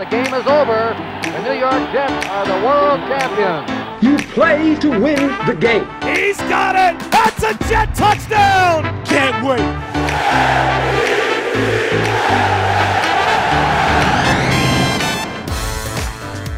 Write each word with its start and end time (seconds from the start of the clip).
the 0.00 0.06
game 0.06 0.32
is 0.32 0.46
over. 0.46 0.96
The 1.24 1.42
New 1.42 1.60
York 1.60 1.92
Jets 1.92 2.26
are 2.28 2.46
the 2.46 2.64
world 2.64 3.00
champions. 3.00 4.02
You 4.02 4.16
play 4.32 4.74
to 4.76 4.88
win 4.88 5.28
the 5.46 5.54
game. 5.54 5.86
He's 6.00 6.38
got 6.38 6.74
it! 6.74 6.98
That's 7.10 7.42
a 7.42 7.52
Jet 7.68 7.94
touchdown! 7.94 9.04
Can't 9.04 9.44
wait! 9.44 9.60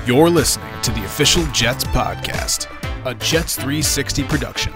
You're 0.06 0.30
listening 0.30 0.80
to 0.82 0.92
the 0.92 1.04
official 1.04 1.44
Jets 1.46 1.82
podcast, 1.82 2.68
a 3.04 3.12
Jets 3.16 3.56
360 3.56 4.22
production. 4.22 4.72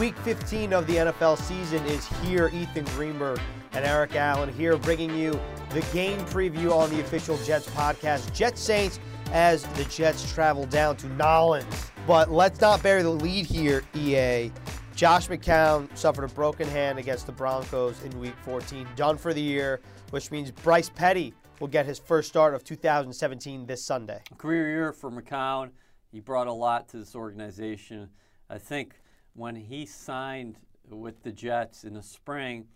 Week 0.00 0.16
15 0.20 0.72
of 0.72 0.86
the 0.86 0.94
NFL 0.94 1.36
season 1.36 1.84
is 1.84 2.06
here. 2.22 2.48
Ethan 2.54 2.86
Greenberg 2.96 3.40
and 3.72 3.84
Eric 3.84 4.16
Allen 4.16 4.52
here 4.52 4.76
bringing 4.76 5.14
you 5.16 5.38
the 5.70 5.80
game 5.92 6.18
preview 6.26 6.72
on 6.72 6.90
the 6.90 7.00
official 7.00 7.36
Jets 7.44 7.68
podcast. 7.70 8.32
Jets 8.32 8.60
Saints 8.60 8.98
as 9.32 9.64
the 9.74 9.84
Jets 9.84 10.32
travel 10.32 10.66
down 10.66 10.96
to 10.96 11.06
Nolens. 11.10 11.90
But 12.06 12.30
let's 12.30 12.60
not 12.60 12.82
bury 12.82 13.02
the 13.02 13.10
lead 13.10 13.46
here, 13.46 13.82
EA. 13.94 14.50
Josh 14.94 15.28
McCown 15.28 15.94
suffered 15.96 16.24
a 16.24 16.34
broken 16.34 16.66
hand 16.66 16.98
against 16.98 17.26
the 17.26 17.32
Broncos 17.32 18.02
in 18.02 18.18
week 18.18 18.34
14, 18.42 18.86
done 18.96 19.16
for 19.16 19.32
the 19.32 19.40
year, 19.40 19.80
which 20.10 20.30
means 20.30 20.50
Bryce 20.50 20.88
Petty 20.88 21.34
will 21.60 21.68
get 21.68 21.86
his 21.86 21.98
first 21.98 22.28
start 22.28 22.54
of 22.54 22.64
2017 22.64 23.66
this 23.66 23.84
Sunday. 23.84 24.20
Career 24.38 24.68
year 24.70 24.92
for 24.92 25.10
McCown. 25.10 25.70
He 26.10 26.20
brought 26.20 26.46
a 26.46 26.52
lot 26.52 26.88
to 26.88 26.96
this 26.96 27.14
organization. 27.14 28.08
I 28.48 28.58
think 28.58 28.94
when 29.34 29.54
he 29.54 29.86
signed 29.86 30.56
with 30.90 31.22
the 31.22 31.32
Jets 31.32 31.84
in 31.84 31.94
the 31.94 32.02
spring, 32.02 32.66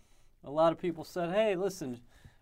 a 0.43 0.51
lot 0.51 0.71
of 0.71 0.79
people 0.79 1.03
said, 1.03 1.29
hey, 1.31 1.55
listen, 1.55 1.99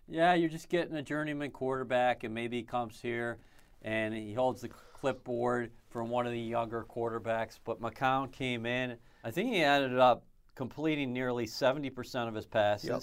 yeah, 0.08 0.34
you're 0.34 0.50
just 0.50 0.70
getting 0.70 0.96
a 0.96 1.02
journeyman 1.02 1.52
quarterback, 1.52 2.24
and 2.24 2.34
maybe 2.34 2.58
he 2.58 2.64
comes 2.64 3.00
here 3.02 3.38
and 3.84 4.14
he 4.14 4.34
holds 4.34 4.62
the 4.62 4.70
clipboard 4.70 5.72
from 5.90 6.10
one 6.10 6.26
of 6.28 6.32
the 6.32 6.40
younger 6.40 6.86
quarterbacks. 6.90 7.58
But 7.64 7.82
McCown 7.82 8.32
came 8.32 8.66
in. 8.66 8.96
I 9.24 9.32
think 9.32 9.52
he 9.52 9.62
ended 9.64 9.98
up 9.98 10.24
completing 10.56 11.12
nearly 11.14 11.46
70% 11.48 12.28
of 12.28 12.36
his 12.36 12.46
passes. 12.46 12.90
Yep. 12.90 13.02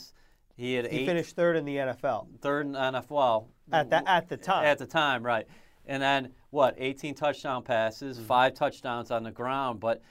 He 0.56 0.74
had 0.74 0.86
He 0.86 1.00
eight, 1.00 1.06
finished 1.06 1.34
third 1.36 1.56
in 1.56 1.64
the 1.64 1.76
NFL 1.76 2.26
third 2.40 2.66
in 2.66 2.72
NFL. 2.72 3.46
at, 3.72 3.90
the, 3.90 4.08
at 4.08 4.28
the 4.28 4.36
time. 4.36 4.64
At 4.66 4.78
the 4.78 4.86
time, 4.86 5.22
right. 5.24 5.46
And 5.86 6.02
then 6.02 6.32
what? 6.50 6.74
18 6.78 7.14
touchdown 7.14 7.62
passes, 7.62 8.16
Mm-hmm. 8.18 8.26
five 8.26 8.54
touchdowns 8.54 9.10
on 9.10 9.22
the 9.22 9.30
ground. 9.30 9.80
But 9.80 10.02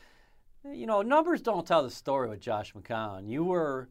you 0.74 0.86
know, 0.86 1.02
numbers 1.02 1.42
don't 1.42 1.66
tell 1.68 1.84
the 1.84 1.90
story 1.92 2.28
with 2.30 2.40
Josh 2.42 2.74
McCown. 2.74 3.28
You 3.30 3.44
were 3.46 3.88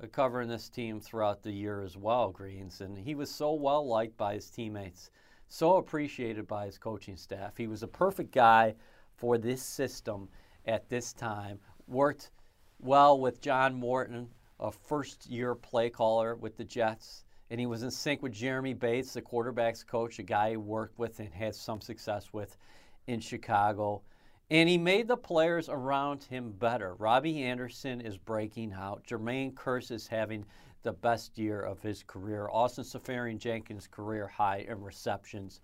Uh, 0.00 0.06
covering 0.06 0.48
this 0.48 0.68
team 0.68 1.00
throughout 1.00 1.42
the 1.42 1.50
year 1.50 1.82
as 1.82 1.96
well, 1.96 2.30
Greens, 2.30 2.80
and 2.80 2.96
he 2.96 3.14
was 3.14 3.30
so 3.30 3.54
well 3.54 3.86
liked 3.86 4.16
by 4.16 4.34
his 4.34 4.50
teammates, 4.50 5.10
so 5.48 5.76
appreciated 5.76 6.46
by 6.46 6.66
his 6.66 6.78
coaching 6.78 7.16
staff. 7.16 7.56
He 7.56 7.66
was 7.66 7.82
a 7.82 7.88
perfect 7.88 8.32
guy 8.32 8.74
for 9.16 9.38
this 9.38 9.62
system 9.62 10.28
at 10.66 10.88
this 10.88 11.12
time. 11.12 11.58
Worked 11.88 12.30
well 12.78 13.18
with 13.18 13.40
John 13.40 13.74
Morton, 13.74 14.28
a 14.60 14.70
first 14.70 15.26
year 15.26 15.54
play 15.54 15.90
caller 15.90 16.36
with 16.36 16.56
the 16.56 16.64
Jets. 16.64 17.24
And 17.50 17.58
he 17.58 17.66
was 17.66 17.82
in 17.82 17.90
sync 17.90 18.22
with 18.22 18.32
Jeremy 18.32 18.74
Bates, 18.74 19.14
the 19.14 19.22
quarterback's 19.22 19.82
coach, 19.82 20.18
a 20.18 20.22
guy 20.22 20.50
he 20.50 20.56
worked 20.58 20.98
with 20.98 21.18
and 21.18 21.32
had 21.32 21.54
some 21.54 21.80
success 21.80 22.32
with 22.32 22.58
in 23.06 23.20
Chicago. 23.20 24.02
And 24.50 24.68
he 24.68 24.78
made 24.78 25.08
the 25.08 25.16
players 25.16 25.68
around 25.68 26.24
him 26.24 26.52
better. 26.52 26.94
Robbie 26.94 27.42
Anderson 27.42 28.00
is 28.00 28.16
breaking 28.16 28.72
out. 28.72 29.04
Jermaine 29.06 29.52
Kearse 29.52 29.90
is 29.90 30.06
having 30.06 30.44
the 30.82 30.92
best 30.92 31.36
year 31.36 31.60
of 31.60 31.82
his 31.82 32.02
career. 32.02 32.48
Austin 32.50 32.84
Seferian-Jenkins' 32.84 33.86
career 33.86 34.26
high 34.26 34.64
in 34.68 34.80
receptions. 34.80 35.60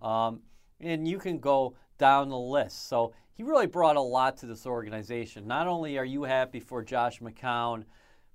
Um, 0.00 0.40
and 0.80 1.08
you 1.08 1.18
can 1.18 1.40
go 1.40 1.74
down 1.98 2.28
the 2.28 2.38
list. 2.38 2.88
So 2.88 3.12
he 3.32 3.42
really 3.42 3.66
brought 3.66 3.96
a 3.96 4.00
lot 4.00 4.36
to 4.38 4.46
this 4.46 4.64
organization. 4.64 5.46
Not 5.48 5.66
only 5.66 5.98
are 5.98 6.04
you 6.04 6.22
happy 6.22 6.60
for 6.60 6.84
Josh 6.84 7.20
McCown 7.20 7.84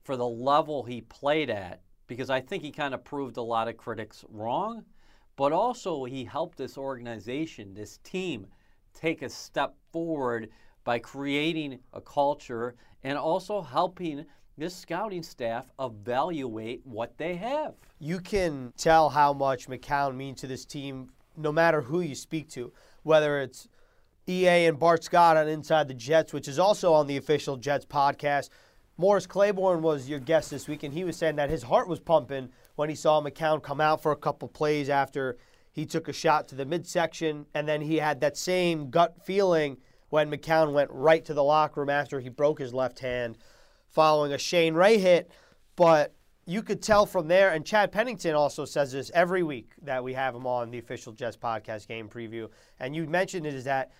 for 0.03 0.17
the 0.17 0.27
level 0.27 0.83
he 0.83 1.01
played 1.01 1.49
at, 1.49 1.81
because 2.07 2.29
I 2.29 2.41
think 2.41 2.63
he 2.63 2.71
kind 2.71 2.93
of 2.93 3.03
proved 3.03 3.37
a 3.37 3.41
lot 3.41 3.67
of 3.67 3.77
critics 3.77 4.25
wrong, 4.29 4.83
but 5.37 5.53
also 5.53 6.03
he 6.03 6.25
helped 6.25 6.57
this 6.57 6.77
organization, 6.77 7.73
this 7.73 7.97
team, 8.03 8.47
take 8.95 9.21
a 9.21 9.29
step 9.29 9.75
forward 9.91 10.49
by 10.83 10.99
creating 10.99 11.79
a 11.93 12.01
culture 12.01 12.75
and 13.03 13.17
also 13.17 13.61
helping 13.61 14.25
this 14.57 14.75
scouting 14.75 15.21
staff 15.23 15.69
evaluate 15.79 16.81
what 16.85 17.17
they 17.17 17.35
have. 17.35 17.75
you 17.99 18.19
can 18.19 18.71
tell 18.77 19.09
how 19.09 19.33
much 19.33 19.67
McCown 19.67 20.15
means 20.15 20.39
to 20.41 20.47
this 20.47 20.65
team 20.65 21.09
no 21.37 21.51
matter 21.51 21.81
who 21.81 21.99
you 21.99 22.15
speak 22.15 22.49
to, 22.49 22.71
whether 23.03 23.41
it's 23.41 23.67
EA 24.27 24.65
and 24.65 24.79
Bart 24.79 25.03
Scott 25.03 25.37
on 25.37 25.47
Inside 25.47 25.87
the 25.87 25.93
Jets, 25.93 26.33
which 26.33 26.47
is 26.47 26.57
also 26.57 26.93
on 26.93 27.07
the 27.07 27.17
official 27.17 27.57
Jets 27.57 27.85
podcast. 27.85 28.49
Morris 28.97 29.27
Claiborne 29.27 29.81
was 29.81 30.09
your 30.09 30.19
guest 30.19 30.49
this 30.49 30.67
week, 30.67 30.83
and 30.83 30.93
he 30.93 31.03
was 31.03 31.17
saying 31.17 31.35
that 31.35 31.49
his 31.49 31.63
heart 31.63 31.87
was 31.87 31.99
pumping 31.99 32.49
when 32.75 32.89
he 32.89 32.95
saw 32.95 33.21
McCown 33.21 33.61
come 33.61 33.81
out 33.81 34.01
for 34.01 34.13
a 34.13 34.15
couple 34.15 34.47
plays 34.47 34.89
after 34.89 35.37
he 35.75 35.85
took 35.85 36.07
a 36.07 36.13
shot 36.13 36.47
to 36.47 36.55
the 36.55 36.65
midsection, 36.65 37.45
and 37.53 37.67
then 37.67 37.81
he 37.81 37.97
had 37.97 38.21
that 38.21 38.37
same 38.37 38.89
gut 38.89 39.17
feeling 39.25 39.75
when 40.07 40.31
McCown 40.31 40.71
went 40.71 40.89
right 40.89 41.25
to 41.25 41.33
the 41.33 41.43
locker 41.43 41.81
room 41.81 41.89
after 41.89 42.21
he 42.21 42.29
broke 42.29 42.59
his 42.59 42.73
left 42.73 42.99
hand 42.99 43.37
following 43.89 44.31
a 44.31 44.37
Shane 44.37 44.73
Ray 44.73 44.97
hit. 44.97 45.29
But 45.75 46.15
you 46.45 46.61
could 46.61 46.81
tell 46.81 47.05
from 47.05 47.27
there, 47.27 47.49
and 47.49 47.65
Chad 47.65 47.91
Pennington 47.91 48.35
also 48.35 48.63
says 48.63 48.93
this 48.93 49.11
every 49.13 49.43
week 49.43 49.73
that 49.81 50.01
we 50.01 50.13
have 50.13 50.33
him 50.33 50.47
on 50.47 50.71
the 50.71 50.79
official 50.79 51.11
Jets 51.11 51.35
podcast 51.35 51.89
game 51.89 52.07
preview. 52.07 52.47
And 52.79 52.95
you 52.95 53.05
mentioned 53.05 53.45
it 53.45 53.53
is 53.53 53.65
that 53.65 53.91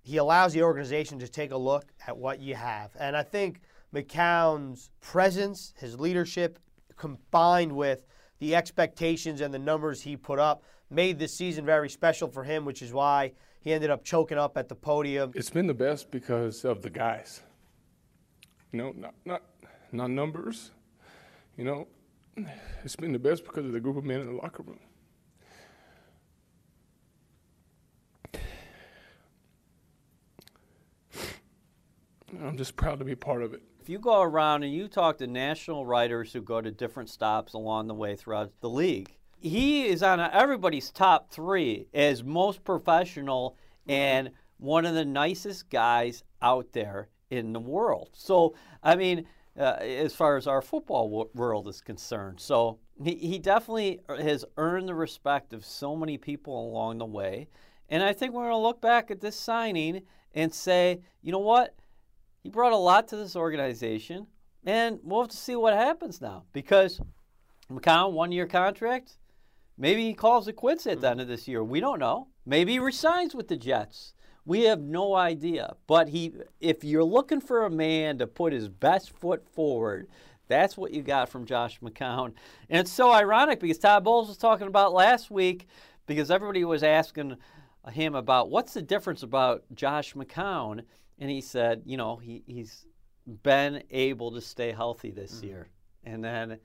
he 0.00 0.16
allows 0.16 0.54
the 0.54 0.62
organization 0.62 1.18
to 1.18 1.28
take 1.28 1.50
a 1.50 1.56
look 1.58 1.92
at 2.06 2.16
what 2.16 2.40
you 2.40 2.54
have. 2.54 2.96
And 2.98 3.14
I 3.14 3.24
think 3.24 3.60
McCown's 3.94 4.90
presence, 5.02 5.74
his 5.76 6.00
leadership, 6.00 6.58
combined 6.96 7.72
with 7.72 8.06
the 8.38 8.54
expectations 8.54 9.42
and 9.42 9.52
the 9.52 9.58
numbers 9.58 10.00
he 10.00 10.16
put 10.16 10.38
up, 10.38 10.62
made 10.94 11.18
this 11.18 11.34
season 11.34 11.64
very 11.64 11.90
special 11.90 12.28
for 12.28 12.44
him, 12.44 12.64
which 12.64 12.82
is 12.82 12.92
why 12.92 13.32
he 13.60 13.72
ended 13.72 13.90
up 13.90 14.04
choking 14.04 14.38
up 14.38 14.56
at 14.56 14.68
the 14.68 14.74
podium. 14.74 15.32
It's 15.34 15.50
been 15.50 15.66
the 15.66 15.74
best 15.74 16.10
because 16.10 16.64
of 16.64 16.82
the 16.82 16.90
guys. 16.90 17.42
You 18.72 18.78
know, 18.78 18.92
not 18.96 19.14
not 19.24 19.42
not 19.92 20.10
numbers. 20.10 20.70
You 21.56 21.64
know, 21.64 21.86
it's 22.84 22.96
been 22.96 23.12
the 23.12 23.18
best 23.18 23.44
because 23.44 23.64
of 23.64 23.72
the 23.72 23.80
group 23.80 23.96
of 23.96 24.04
men 24.04 24.20
in 24.20 24.26
the 24.26 24.32
locker 24.32 24.62
room. 24.62 24.80
I'm 32.42 32.56
just 32.56 32.74
proud 32.74 32.98
to 32.98 33.04
be 33.04 33.14
part 33.14 33.42
of 33.42 33.54
it. 33.54 33.62
If 33.80 33.88
you 33.88 33.98
go 33.98 34.22
around 34.22 34.62
and 34.62 34.72
you 34.72 34.88
talk 34.88 35.18
to 35.18 35.26
national 35.26 35.86
writers 35.86 36.32
who 36.32 36.40
go 36.40 36.60
to 36.60 36.70
different 36.70 37.10
stops 37.10 37.52
along 37.52 37.86
the 37.86 37.94
way 37.94 38.16
throughout 38.16 38.50
the 38.60 38.68
league, 38.68 39.14
he 39.44 39.86
is 39.86 40.02
on 40.02 40.20
everybody's 40.20 40.90
top 40.90 41.30
three 41.30 41.86
as 41.92 42.24
most 42.24 42.64
professional 42.64 43.56
and 43.86 44.30
one 44.56 44.86
of 44.86 44.94
the 44.94 45.04
nicest 45.04 45.68
guys 45.68 46.24
out 46.40 46.72
there 46.72 47.08
in 47.30 47.52
the 47.52 47.60
world. 47.60 48.08
So, 48.14 48.54
I 48.82 48.96
mean, 48.96 49.26
uh, 49.58 49.76
as 49.80 50.14
far 50.14 50.38
as 50.38 50.46
our 50.46 50.62
football 50.62 51.28
world 51.34 51.68
is 51.68 51.82
concerned, 51.82 52.40
so 52.40 52.78
he, 53.02 53.16
he 53.16 53.38
definitely 53.38 54.00
has 54.08 54.46
earned 54.56 54.88
the 54.88 54.94
respect 54.94 55.52
of 55.52 55.62
so 55.62 55.94
many 55.94 56.16
people 56.16 56.70
along 56.70 56.98
the 56.98 57.04
way. 57.04 57.48
And 57.90 58.02
I 58.02 58.14
think 58.14 58.32
we're 58.32 58.44
going 58.44 58.52
to 58.52 58.56
look 58.56 58.80
back 58.80 59.10
at 59.10 59.20
this 59.20 59.36
signing 59.36 60.02
and 60.32 60.54
say, 60.54 61.00
you 61.20 61.32
know 61.32 61.38
what? 61.38 61.74
He 62.42 62.48
brought 62.48 62.72
a 62.72 62.76
lot 62.76 63.08
to 63.08 63.16
this 63.16 63.36
organization, 63.36 64.26
and 64.64 65.00
we'll 65.02 65.20
have 65.20 65.30
to 65.30 65.36
see 65.36 65.54
what 65.54 65.74
happens 65.74 66.22
now 66.22 66.44
because 66.54 66.98
McCown, 67.70 68.12
one 68.12 68.32
year 68.32 68.46
contract. 68.46 69.18
Maybe 69.76 70.04
he 70.06 70.14
calls 70.14 70.48
it 70.48 70.54
quits 70.54 70.86
at 70.86 71.00
the 71.00 71.08
hmm. 71.08 71.12
end 71.12 71.20
of 71.22 71.28
this 71.28 71.48
year. 71.48 71.62
We 71.64 71.80
don't 71.80 71.98
know. 71.98 72.28
Maybe 72.46 72.72
he 72.72 72.78
resigns 72.78 73.34
with 73.34 73.48
the 73.48 73.56
Jets. 73.56 74.14
We 74.46 74.62
have 74.62 74.80
no 74.80 75.14
idea. 75.14 75.74
But 75.86 76.08
he, 76.08 76.32
if 76.60 76.84
you're 76.84 77.04
looking 77.04 77.40
for 77.40 77.64
a 77.64 77.70
man 77.70 78.18
to 78.18 78.26
put 78.26 78.52
his 78.52 78.68
best 78.68 79.10
foot 79.18 79.46
forward, 79.48 80.08
that's 80.48 80.76
what 80.76 80.92
you 80.92 81.02
got 81.02 81.30
from 81.30 81.46
Josh 81.46 81.80
McCown. 81.80 82.34
And 82.68 82.80
it's 82.80 82.92
so 82.92 83.10
ironic 83.10 83.60
because 83.60 83.78
Todd 83.78 84.04
Bowles 84.04 84.28
was 84.28 84.36
talking 84.36 84.66
about 84.66 84.92
last 84.92 85.30
week 85.30 85.66
because 86.06 86.30
everybody 86.30 86.64
was 86.64 86.82
asking 86.82 87.36
him 87.90 88.14
about 88.14 88.50
what's 88.50 88.74
the 88.74 88.82
difference 88.82 89.22
about 89.22 89.64
Josh 89.74 90.14
McCown. 90.14 90.82
And 91.18 91.30
he 91.30 91.40
said, 91.40 91.82
you 91.86 91.96
know, 91.96 92.16
he, 92.16 92.42
he's 92.46 92.86
been 93.42 93.82
able 93.90 94.32
to 94.32 94.40
stay 94.40 94.72
healthy 94.72 95.10
this 95.10 95.40
hmm. 95.40 95.46
year. 95.46 95.68
And 96.04 96.22
then 96.22 96.58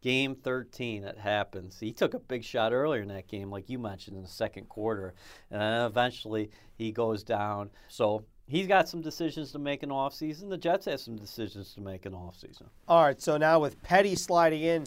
game 0.00 0.34
13 0.36 1.02
it 1.04 1.18
happens 1.18 1.78
he 1.80 1.92
took 1.92 2.14
a 2.14 2.18
big 2.20 2.44
shot 2.44 2.72
earlier 2.72 3.02
in 3.02 3.08
that 3.08 3.26
game 3.26 3.50
like 3.50 3.68
you 3.68 3.78
mentioned 3.78 4.16
in 4.16 4.22
the 4.22 4.28
second 4.28 4.68
quarter 4.68 5.12
and 5.50 5.60
then 5.60 5.84
eventually 5.86 6.50
he 6.76 6.92
goes 6.92 7.24
down 7.24 7.68
so 7.88 8.24
he's 8.46 8.66
got 8.68 8.88
some 8.88 9.00
decisions 9.02 9.50
to 9.50 9.58
make 9.58 9.82
in 9.82 9.88
offseason 9.90 10.48
the 10.50 10.56
jets 10.56 10.86
have 10.86 11.00
some 11.00 11.16
decisions 11.16 11.74
to 11.74 11.80
make 11.80 12.06
in 12.06 12.12
offseason 12.12 12.66
All 12.86 13.02
right, 13.04 13.20
so 13.20 13.36
now 13.36 13.58
with 13.58 13.82
Petty 13.82 14.14
sliding 14.14 14.62
in, 14.62 14.86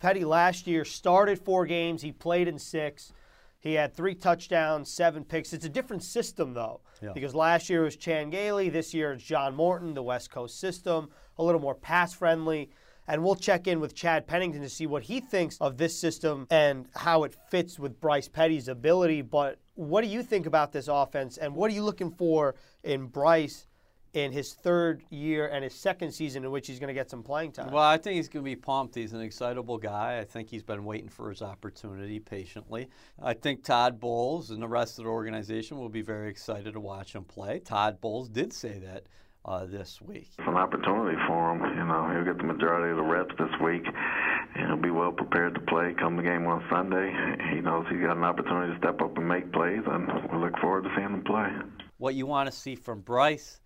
Petty 0.00 0.24
last 0.24 0.66
year 0.66 0.84
started 0.84 1.38
four 1.38 1.64
games, 1.66 2.02
he 2.02 2.12
played 2.12 2.48
in 2.48 2.58
six. 2.58 3.12
He 3.60 3.74
had 3.74 3.92
three 3.92 4.14
touchdowns, 4.14 4.88
seven 4.88 5.24
picks. 5.24 5.52
It's 5.52 5.64
a 5.64 5.68
different 5.68 6.04
system, 6.04 6.54
though, 6.54 6.80
Yeah. 7.02 7.10
because 7.12 7.34
last 7.34 7.68
year 7.68 7.80
it 7.82 7.86
was 7.86 7.96
Chan 7.96 8.30
Gailey. 8.30 8.68
This 8.68 8.94
year 8.94 9.12
it's 9.12 9.24
John 9.24 9.56
Morton, 9.56 9.94
the 9.94 10.02
West 10.04 10.30
Coast 10.30 10.60
system, 10.60 11.10
a 11.38 11.42
little 11.42 11.60
more 11.60 11.74
pass 11.74 12.12
friendly. 12.14 12.70
And 13.08 13.24
we'll 13.24 13.34
check 13.34 13.66
in 13.66 13.80
with 13.80 13.94
Chad 13.94 14.26
Pennington 14.26 14.60
to 14.60 14.68
see 14.68 14.86
what 14.86 15.02
he 15.02 15.18
thinks 15.18 15.56
of 15.60 15.78
this 15.78 15.98
system 15.98 16.46
and 16.50 16.86
how 16.94 17.24
it 17.24 17.34
fits 17.50 17.78
with 17.78 17.98
Bryce 18.00 18.28
Petty's 18.28 18.68
ability. 18.68 19.22
But 19.22 19.58
what 19.74 20.02
do 20.02 20.08
you 20.08 20.22
think 20.22 20.44
about 20.44 20.72
this 20.72 20.88
offense, 20.88 21.38
and 21.38 21.54
what 21.54 21.70
are 21.70 21.74
you 21.74 21.82
looking 21.82 22.10
for 22.10 22.54
in 22.84 23.06
Bryce 23.06 23.66
in 24.14 24.32
his 24.32 24.54
third 24.54 25.02
year 25.10 25.48
and 25.48 25.62
his 25.62 25.74
second 25.74 26.10
season 26.12 26.44
in 26.44 26.50
which 26.50 26.66
he's 26.66 26.78
going 26.78 26.88
to 26.88 26.94
get 26.94 27.08
some 27.10 27.22
playing 27.22 27.52
time? 27.52 27.70
Well, 27.70 27.82
I 27.82 27.96
think 27.96 28.16
he's 28.16 28.28
going 28.28 28.44
to 28.44 28.50
be 28.50 28.56
pumped. 28.56 28.94
He's 28.94 29.12
an 29.12 29.20
excitable 29.20 29.78
guy. 29.78 30.18
I 30.18 30.24
think 30.24 30.48
he's 30.48 30.62
been 30.62 30.84
waiting 30.84 31.08
for 31.08 31.30
his 31.30 31.42
opportunity 31.42 32.18
patiently. 32.18 32.88
I 33.22 33.34
think 33.34 33.64
Todd 33.64 34.00
Bowles 34.00 34.50
and 34.50 34.62
the 34.62 34.68
rest 34.68 34.98
of 34.98 35.04
the 35.04 35.10
organization 35.10 35.78
will 35.78 35.88
be 35.88 36.02
very 36.02 36.28
excited 36.30 36.72
to 36.72 36.80
watch 36.80 37.14
him 37.14 37.24
play. 37.24 37.58
Todd 37.58 38.00
Bowles 38.00 38.28
did 38.28 38.52
say 38.52 38.78
that 38.78 39.04
uh, 39.44 39.66
this 39.66 40.00
week. 40.00 40.28
It's 40.38 40.48
an 40.48 40.56
opportunity 40.56 41.16
for 41.26 41.52
him. 41.52 41.60
You 41.76 41.84
know, 41.84 42.10
he'll 42.12 42.24
get 42.24 42.38
the 42.38 42.44
majority 42.44 42.90
of 42.90 42.96
the 42.96 43.02
reps 43.02 43.34
this 43.38 43.60
week, 43.62 43.84
and 44.54 44.66
he'll 44.66 44.76
be 44.82 44.90
well 44.90 45.12
prepared 45.12 45.54
to 45.54 45.60
play 45.60 45.94
come 45.98 46.16
the 46.16 46.22
game 46.22 46.46
on 46.46 46.64
Sunday. 46.70 47.12
He 47.54 47.60
knows 47.60 47.86
he's 47.90 48.00
got 48.00 48.16
an 48.16 48.24
opportunity 48.24 48.72
to 48.72 48.78
step 48.78 49.00
up 49.00 49.16
and 49.16 49.28
make 49.28 49.52
plays, 49.52 49.82
and 49.86 50.06
we 50.32 50.38
look 50.38 50.58
forward 50.58 50.84
to 50.84 50.90
seeing 50.96 51.10
him 51.10 51.24
play. 51.24 51.50
What 51.98 52.14
you 52.14 52.26
want 52.26 52.50
to 52.50 52.56
see 52.56 52.74
from 52.74 53.00
Bryce 53.00 53.60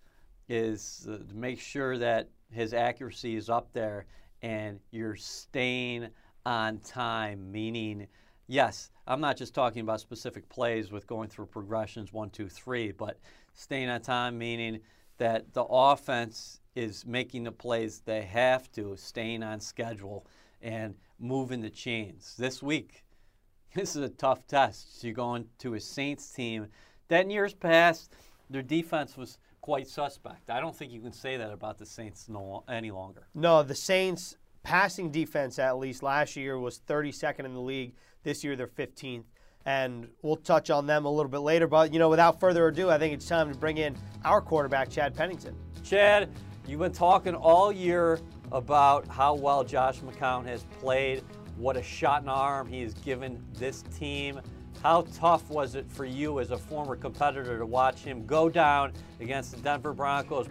is 0.49 1.07
uh, 1.09 1.17
to 1.17 1.35
make 1.35 1.59
sure 1.59 1.97
that 1.97 2.29
his 2.51 2.73
accuracy 2.73 3.35
is 3.35 3.49
up 3.49 3.73
there 3.73 4.05
and 4.41 4.79
you're 4.91 5.15
staying 5.15 6.09
on 6.45 6.77
time, 6.79 7.51
meaning, 7.51 8.07
yes, 8.47 8.89
I'm 9.07 9.21
not 9.21 9.37
just 9.37 9.53
talking 9.53 9.81
about 9.81 10.01
specific 10.01 10.47
plays 10.49 10.91
with 10.91 11.07
going 11.07 11.29
through 11.29 11.47
progressions 11.47 12.11
one, 12.11 12.29
two, 12.29 12.49
three, 12.49 12.91
but 12.91 13.17
staying 13.53 13.89
on 13.89 14.01
time, 14.01 14.37
meaning 14.37 14.81
that 15.23 15.53
the 15.53 15.63
offense 15.63 16.59
is 16.75 17.05
making 17.05 17.45
the 17.45 17.51
plays 17.53 18.01
they 18.03 18.23
have 18.23 18.69
to, 18.73 18.93
staying 18.97 19.41
on 19.41 19.57
schedule 19.57 20.27
and 20.61 20.95
moving 21.17 21.61
the 21.61 21.69
chains. 21.69 22.35
This 22.37 22.61
week, 22.61 23.05
this 23.73 23.95
is 23.95 24.03
a 24.03 24.09
tough 24.09 24.45
test. 24.47 25.01
You're 25.01 25.13
going 25.13 25.45
to 25.59 25.75
a 25.75 25.79
Saints 25.79 26.29
team 26.29 26.67
that 27.07 27.23
in 27.23 27.29
years 27.29 27.53
past, 27.53 28.11
their 28.49 28.61
defense 28.61 29.15
was 29.15 29.37
quite 29.61 29.87
suspect. 29.87 30.49
I 30.49 30.59
don't 30.59 30.75
think 30.75 30.91
you 30.91 30.99
can 30.99 31.13
say 31.13 31.37
that 31.37 31.53
about 31.53 31.77
the 31.77 31.85
Saints 31.85 32.27
no, 32.27 32.65
any 32.67 32.91
longer. 32.91 33.25
No, 33.33 33.63
the 33.63 33.75
Saints 33.75 34.35
passing 34.61 35.09
defense 35.09 35.57
at 35.57 35.77
least 35.77 36.03
last 36.03 36.35
year 36.35 36.59
was 36.59 36.81
32nd 36.85 37.45
in 37.45 37.53
the 37.53 37.61
league. 37.61 37.93
This 38.23 38.43
year 38.43 38.57
they're 38.57 38.67
15th. 38.67 39.23
And 39.65 40.07
we'll 40.21 40.35
touch 40.35 40.69
on 40.69 40.85
them 40.85 41.05
a 41.05 41.09
little 41.09 41.31
bit 41.31 41.39
later. 41.39 41.67
But, 41.67 41.93
you 41.93 41.99
know, 41.99 42.09
without 42.09 42.39
further 42.39 42.67
ado, 42.67 42.89
I 42.89 42.97
think 42.97 43.13
it's 43.13 43.27
time 43.27 43.51
to 43.51 43.57
bring 43.57 43.77
in 43.77 43.95
our 44.25 44.41
quarterback, 44.41 44.89
Chad 44.89 45.15
Pennington. 45.15 45.55
Chad, 45.83 46.29
you've 46.67 46.79
been 46.79 46.91
talking 46.91 47.33
all 47.33 47.71
year 47.71 48.19
about 48.51 49.07
how 49.07 49.33
well 49.33 49.63
Josh 49.63 49.99
McCown 49.99 50.45
has 50.45 50.65
played, 50.79 51.23
what 51.57 51.77
a 51.77 51.83
shot 51.83 52.21
in 52.21 52.25
the 52.25 52.31
arm 52.31 52.67
he 52.67 52.81
has 52.81 52.93
given 52.93 53.41
this 53.53 53.83
team. 53.97 54.41
How 54.81 55.03
tough 55.13 55.49
was 55.49 55.75
it 55.75 55.89
for 55.89 56.05
you 56.05 56.39
as 56.39 56.51
a 56.51 56.57
former 56.57 56.95
competitor 56.95 57.57
to 57.57 57.65
watch 57.65 57.99
him 57.99 58.25
go 58.25 58.49
down 58.49 58.91
against 59.21 59.55
the 59.55 59.61
Denver 59.61 59.93
Broncos? 59.93 60.47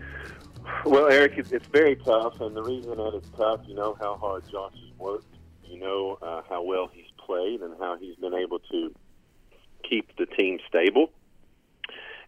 Well, 0.86 1.08
Eric, 1.08 1.34
it's, 1.36 1.52
it's 1.52 1.66
very 1.66 1.96
tough, 1.96 2.40
and 2.40 2.56
the 2.56 2.62
reason 2.62 2.96
that 2.96 3.12
it's 3.14 3.28
tough, 3.36 3.60
you 3.66 3.74
know 3.74 3.96
how 4.00 4.16
hard 4.16 4.44
Josh 4.50 4.72
has 4.72 4.98
worked, 4.98 5.26
you 5.64 5.78
know 5.78 6.18
uh, 6.22 6.42
how 6.48 6.62
well 6.62 6.88
he's 6.92 7.10
played, 7.18 7.60
and 7.60 7.74
how 7.78 7.96
he's 7.98 8.16
been 8.16 8.34
able 8.34 8.58
to 8.58 8.94
keep 9.88 10.16
the 10.16 10.26
team 10.26 10.58
stable, 10.68 11.10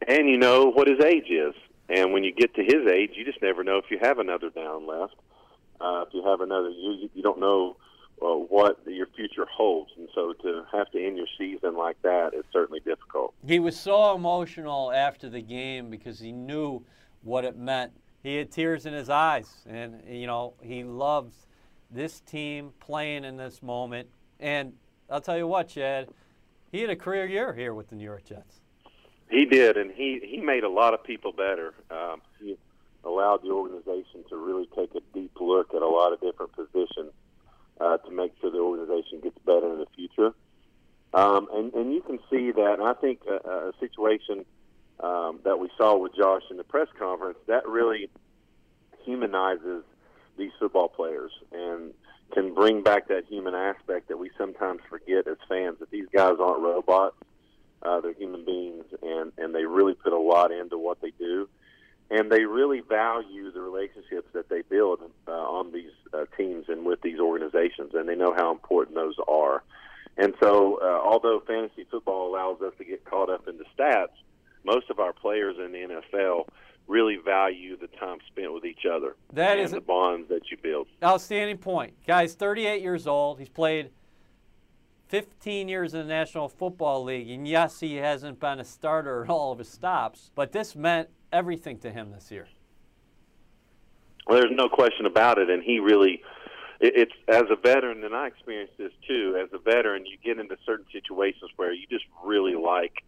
and 0.06 0.28
you 0.28 0.36
know 0.36 0.70
what 0.70 0.88
his 0.88 1.00
age 1.04 1.30
is. 1.30 1.54
And 1.88 2.12
when 2.12 2.24
you 2.24 2.32
get 2.32 2.54
to 2.54 2.62
his 2.62 2.86
age, 2.90 3.10
you 3.14 3.24
just 3.24 3.42
never 3.42 3.62
know 3.62 3.76
if 3.76 3.90
you 3.90 3.98
have 4.00 4.18
another 4.18 4.48
down 4.48 4.86
left. 4.86 5.14
Uh, 5.80 6.04
if 6.06 6.14
you 6.14 6.24
have 6.24 6.40
another 6.40 6.70
you, 6.70 7.10
you 7.14 7.22
don't 7.22 7.38
know 7.38 7.76
uh, 8.22 8.26
what 8.26 8.78
your 8.86 9.06
future 9.14 9.44
holds, 9.44 9.90
and 9.98 10.08
so 10.14 10.32
to 10.32 10.62
have 10.72 10.90
to 10.92 11.04
end 11.04 11.16
your 11.16 11.26
season 11.36 11.76
like 11.76 12.00
that 12.02 12.32
is 12.32 12.44
certainly 12.52 12.80
difficult. 12.80 13.34
He 13.46 13.58
was 13.58 13.78
so 13.78 14.14
emotional 14.14 14.92
after 14.92 15.28
the 15.28 15.42
game 15.42 15.90
because 15.90 16.20
he 16.20 16.32
knew 16.32 16.82
what 17.22 17.44
it 17.44 17.56
meant. 17.56 17.92
He 18.22 18.36
had 18.36 18.50
tears 18.50 18.86
in 18.86 18.94
his 18.94 19.10
eyes, 19.10 19.66
and 19.68 20.00
you 20.08 20.26
know 20.26 20.54
he 20.62 20.84
loves 20.84 21.46
this 21.90 22.20
team 22.20 22.72
playing 22.80 23.24
in 23.24 23.36
this 23.36 23.62
moment. 23.62 24.08
And 24.40 24.72
I'll 25.10 25.20
tell 25.20 25.36
you 25.36 25.46
what, 25.46 25.68
Chad, 25.68 26.08
he 26.74 26.80
had 26.80 26.90
a 26.90 26.96
career 26.96 27.24
year 27.24 27.52
here 27.52 27.72
with 27.72 27.88
the 27.88 27.94
New 27.94 28.04
York 28.04 28.24
Jets. 28.24 28.60
He 29.30 29.44
did, 29.44 29.76
and 29.76 29.92
he 29.92 30.20
he 30.24 30.40
made 30.40 30.64
a 30.64 30.68
lot 30.68 30.92
of 30.92 31.04
people 31.04 31.30
better. 31.30 31.72
Um, 31.88 32.20
he 32.40 32.58
allowed 33.04 33.42
the 33.42 33.50
organization 33.50 34.24
to 34.28 34.36
really 34.36 34.68
take 34.74 34.90
a 34.96 35.00
deep 35.12 35.30
look 35.40 35.72
at 35.72 35.82
a 35.82 35.86
lot 35.86 36.12
of 36.12 36.20
different 36.20 36.52
positions 36.52 37.12
uh, 37.80 37.98
to 37.98 38.10
make 38.10 38.32
sure 38.40 38.50
the 38.50 38.58
organization 38.58 39.20
gets 39.22 39.38
better 39.46 39.72
in 39.72 39.78
the 39.78 39.86
future. 39.94 40.34
Um, 41.14 41.46
and 41.52 41.72
and 41.74 41.94
you 41.94 42.02
can 42.02 42.18
see 42.28 42.50
that. 42.50 42.74
And 42.80 42.82
I 42.82 42.94
think 42.94 43.20
a, 43.28 43.36
a 43.36 43.72
situation 43.78 44.44
um, 44.98 45.38
that 45.44 45.60
we 45.60 45.70
saw 45.78 45.96
with 45.96 46.16
Josh 46.16 46.42
in 46.50 46.56
the 46.56 46.64
press 46.64 46.88
conference 46.98 47.38
that 47.46 47.68
really 47.68 48.10
humanizes 49.04 49.84
these 50.36 50.50
football 50.58 50.88
players 50.88 51.30
and 51.52 51.94
can 52.32 52.54
bring 52.54 52.82
back 52.82 53.08
that 53.08 53.24
human 53.26 53.54
aspect 53.54 54.08
that 54.08 54.18
we 54.18 54.30
sometimes 54.36 54.80
forget 54.88 55.26
as 55.28 55.36
fans 55.48 55.78
that 55.80 55.90
these 55.90 56.06
guys 56.12 56.34
aren't 56.40 56.62
robots 56.62 57.16
uh, 57.84 58.00
they're 58.00 58.14
human 58.14 58.44
beings, 58.44 58.84
and 59.02 59.32
and 59.36 59.54
they 59.54 59.64
really 59.64 59.94
put 59.94 60.12
a 60.12 60.18
lot 60.18 60.50
into 60.50 60.78
what 60.78 61.00
they 61.02 61.12
do, 61.18 61.48
and 62.10 62.32
they 62.32 62.44
really 62.44 62.80
value 62.80 63.52
the 63.52 63.60
relationships 63.60 64.28
that 64.32 64.48
they 64.48 64.62
build 64.62 65.00
uh, 65.28 65.30
on 65.30 65.72
these 65.72 65.92
uh, 66.12 66.24
teams 66.36 66.64
and 66.68 66.84
with 66.86 67.00
these 67.02 67.18
organizations, 67.18 67.92
and 67.94 68.08
they 68.08 68.16
know 68.16 68.34
how 68.34 68.50
important 68.50 68.96
those 68.96 69.16
are. 69.28 69.62
And 70.16 70.32
so, 70.40 70.78
uh, 70.80 71.00
although 71.04 71.42
fantasy 71.46 71.86
football 71.90 72.28
allows 72.28 72.62
us 72.62 72.72
to 72.78 72.84
get 72.84 73.04
caught 73.04 73.28
up 73.28 73.48
in 73.48 73.58
the 73.58 73.64
stats, 73.76 74.14
most 74.64 74.88
of 74.88 74.98
our 74.98 75.12
players 75.12 75.56
in 75.58 75.72
the 75.72 75.78
NFL 75.78 76.46
really 76.86 77.16
value 77.16 77.76
the 77.76 77.86
time 77.86 78.19
spent 78.26 78.52
with 78.52 78.64
each 78.64 78.84
other. 78.90 79.16
That 79.32 79.58
and 79.58 79.60
is 79.60 79.70
the 79.72 79.81
bonds 79.81 80.28
that 80.28 80.50
you 80.50 80.56
build. 80.62 80.86
Outstanding 81.02 81.58
point. 81.58 81.94
Guy's 82.06 82.34
38 82.34 82.82
years 82.82 83.06
old. 83.06 83.38
He's 83.38 83.48
played 83.48 83.90
15 85.08 85.69
years 85.69 85.94
in 85.94 86.00
the 86.00 86.06
National 86.06 86.48
Football 86.48 87.05
League, 87.05 87.31
and 87.31 87.46
yes, 87.46 87.81
he 87.81 87.96
hasn't 87.96 88.41
been 88.41 88.60
a 88.60 88.64
starter 88.64 89.24
at 89.24 89.31
all 89.31 89.53
of 89.53 89.58
his 89.58 89.69
stops, 89.69 90.31
but 90.34 90.53
this 90.53 90.74
meant 90.74 91.08
everything 91.32 91.79
to 91.79 91.91
him 91.91 92.10
this 92.10 92.31
year. 92.31 92.48
Well, 94.26 94.38
there's 94.38 94.56
no 94.56 94.69
question 94.69 95.06
about 95.06 95.38
it, 95.38 95.50
and 95.50 95.62
he 95.62 95.79
really. 95.81 96.22
It's 96.81 97.12
as 97.29 97.44
a 97.50 97.56
veteran, 97.56 98.05
and 98.05 98.14
I 98.14 98.26
experienced 98.26 98.76
this 98.76 98.93
too. 99.06 99.41
As 99.41 99.48
a 99.53 99.58
veteran, 99.58 100.05
you 100.06 100.19
get 100.22 100.38
into 100.38 100.56
certain 100.67 100.86
situations 100.93 101.50
where 101.56 101.72
you 101.72 101.86
just 101.88 102.05
really 102.24 102.56
like 102.56 103.05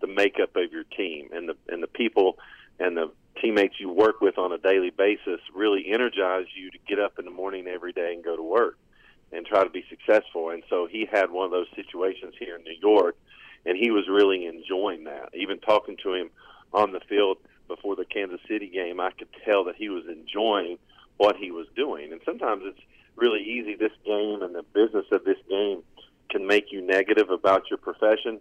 the 0.00 0.06
makeup 0.06 0.56
of 0.56 0.72
your 0.72 0.84
team 0.84 1.28
and 1.32 1.48
the 1.48 1.54
and 1.68 1.82
the 1.82 1.86
people 1.86 2.38
and 2.78 2.96
the 2.96 3.10
teammates 3.40 3.74
you 3.78 3.90
work 3.90 4.20
with 4.20 4.38
on 4.38 4.52
a 4.52 4.58
daily 4.58 4.90
basis 4.90 5.40
really 5.54 5.86
energize 5.92 6.46
you 6.54 6.70
to 6.70 6.78
get 6.86 6.98
up 6.98 7.18
in 7.18 7.24
the 7.24 7.30
morning 7.30 7.66
every 7.66 7.92
day 7.92 8.12
and 8.14 8.24
go 8.24 8.36
to 8.36 8.42
work 8.42 8.76
and 9.32 9.46
try 9.46 9.64
to 9.64 9.70
be 9.70 9.84
successful. 9.88 10.50
And 10.50 10.62
so 10.68 10.86
he 10.86 11.06
had 11.10 11.30
one 11.30 11.44
of 11.44 11.50
those 11.50 11.68
situations 11.76 12.34
here 12.38 12.56
in 12.56 12.64
New 12.64 12.76
York, 12.80 13.16
and 13.64 13.76
he 13.76 13.90
was 13.90 14.08
really 14.08 14.46
enjoying 14.46 15.04
that. 15.04 15.30
Even 15.34 15.58
talking 15.60 15.96
to 16.02 16.14
him 16.14 16.30
on 16.72 16.92
the 16.92 17.00
field 17.08 17.38
before 17.68 17.96
the 17.96 18.04
Kansas 18.04 18.40
City 18.48 18.68
game, 18.68 19.00
I 19.00 19.10
could 19.10 19.28
tell 19.44 19.64
that 19.64 19.76
he 19.76 19.88
was 19.88 20.04
enjoying 20.08 20.78
what 21.16 21.36
he 21.36 21.50
was 21.50 21.66
doing. 21.76 22.12
And 22.12 22.20
sometimes 22.24 22.62
it's 22.64 22.80
really 23.16 23.42
easy. 23.42 23.76
This 23.76 23.92
game 24.04 24.42
and 24.42 24.54
the 24.54 24.64
business 24.74 25.06
of 25.12 25.24
this 25.24 25.38
game 25.48 25.82
can 26.30 26.46
make 26.46 26.72
you 26.72 26.80
negative 26.80 27.30
about 27.30 27.70
your 27.70 27.78
profession. 27.78 28.40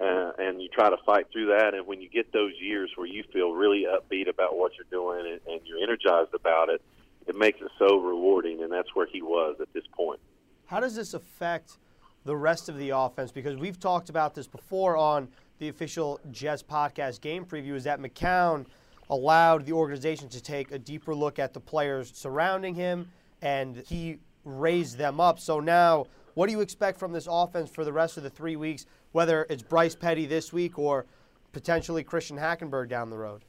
Uh, 0.00 0.30
and 0.38 0.62
you 0.62 0.68
try 0.68 0.88
to 0.88 0.96
fight 1.04 1.26
through 1.32 1.46
that. 1.46 1.74
And 1.74 1.86
when 1.86 2.00
you 2.00 2.08
get 2.08 2.32
those 2.32 2.52
years 2.60 2.90
where 2.94 3.06
you 3.06 3.24
feel 3.32 3.52
really 3.52 3.84
upbeat 3.84 4.28
about 4.28 4.56
what 4.56 4.72
you're 4.76 4.86
doing 4.90 5.26
and, 5.32 5.40
and 5.52 5.60
you're 5.66 5.82
energized 5.82 6.34
about 6.34 6.68
it, 6.68 6.80
it 7.26 7.36
makes 7.36 7.60
it 7.60 7.70
so 7.78 7.98
rewarding. 7.98 8.62
And 8.62 8.72
that's 8.72 8.94
where 8.94 9.06
he 9.06 9.22
was 9.22 9.56
at 9.60 9.72
this 9.72 9.84
point. 9.92 10.20
How 10.66 10.78
does 10.78 10.94
this 10.94 11.14
affect 11.14 11.78
the 12.24 12.36
rest 12.36 12.68
of 12.68 12.78
the 12.78 12.90
offense? 12.90 13.32
Because 13.32 13.56
we've 13.56 13.80
talked 13.80 14.08
about 14.08 14.34
this 14.34 14.46
before 14.46 14.96
on 14.96 15.28
the 15.58 15.68
official 15.68 16.20
Jets 16.30 16.62
podcast 16.62 17.20
game 17.20 17.44
preview, 17.44 17.74
is 17.74 17.84
that 17.84 18.00
McCown 18.00 18.66
allowed 19.10 19.66
the 19.66 19.72
organization 19.72 20.28
to 20.28 20.40
take 20.40 20.70
a 20.70 20.78
deeper 20.78 21.14
look 21.14 21.38
at 21.38 21.52
the 21.54 21.60
players 21.60 22.12
surrounding 22.14 22.74
him 22.74 23.10
and 23.42 23.82
he 23.86 24.18
raised 24.44 24.98
them 24.98 25.20
up. 25.20 25.38
So 25.38 25.60
now, 25.60 26.06
what 26.38 26.46
do 26.46 26.52
you 26.52 26.60
expect 26.60 27.00
from 27.00 27.12
this 27.12 27.26
offense 27.28 27.68
for 27.68 27.84
the 27.84 27.92
rest 27.92 28.16
of 28.16 28.22
the 28.22 28.30
three 28.30 28.54
weeks, 28.54 28.86
whether 29.10 29.44
it's 29.50 29.60
Bryce 29.60 29.96
Petty 29.96 30.24
this 30.24 30.52
week 30.52 30.78
or 30.78 31.04
potentially 31.50 32.04
Christian 32.04 32.36
Hackenberg 32.38 32.88
down 32.88 33.10
the 33.10 33.18
road? 33.18 33.44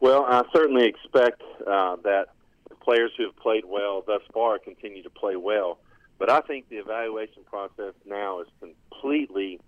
Well, 0.00 0.24
I 0.24 0.42
certainly 0.54 0.86
expect 0.86 1.42
uh, 1.66 1.96
that 1.96 2.28
the 2.70 2.76
players 2.76 3.10
who 3.14 3.24
have 3.24 3.36
played 3.36 3.64
well 3.66 4.02
thus 4.06 4.22
far 4.32 4.58
continue 4.58 5.02
to 5.02 5.10
play 5.10 5.36
well. 5.36 5.76
But 6.18 6.30
I 6.30 6.40
think 6.40 6.70
the 6.70 6.76
evaluation 6.76 7.42
process 7.44 7.92
now 8.06 8.40
is 8.40 8.48
completely 8.58 9.60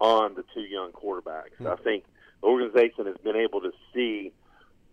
on 0.00 0.36
the 0.36 0.44
two 0.54 0.62
young 0.62 0.92
quarterbacks. 0.92 1.52
Mm-hmm. 1.60 1.66
I 1.66 1.76
think 1.76 2.04
the 2.40 2.46
organization 2.46 3.04
has 3.04 3.18
been 3.22 3.36
able 3.36 3.60
to 3.60 3.72
see 3.92 4.32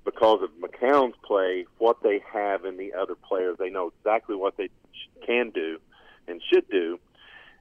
because 0.04 0.42
of 0.42 0.50
McCown's 0.60 1.16
play 1.24 1.66
what 1.78 2.04
they 2.04 2.22
have 2.34 2.66
in 2.66 2.76
the 2.76 2.94
other 2.94 3.16
players. 3.16 3.56
They 3.58 3.70
know 3.70 3.94
exactly 3.98 4.36
what 4.36 4.58
they 4.58 4.68
can 5.26 5.52
do 5.52 5.80
and 6.32 6.42
should 6.52 6.68
do. 6.70 7.00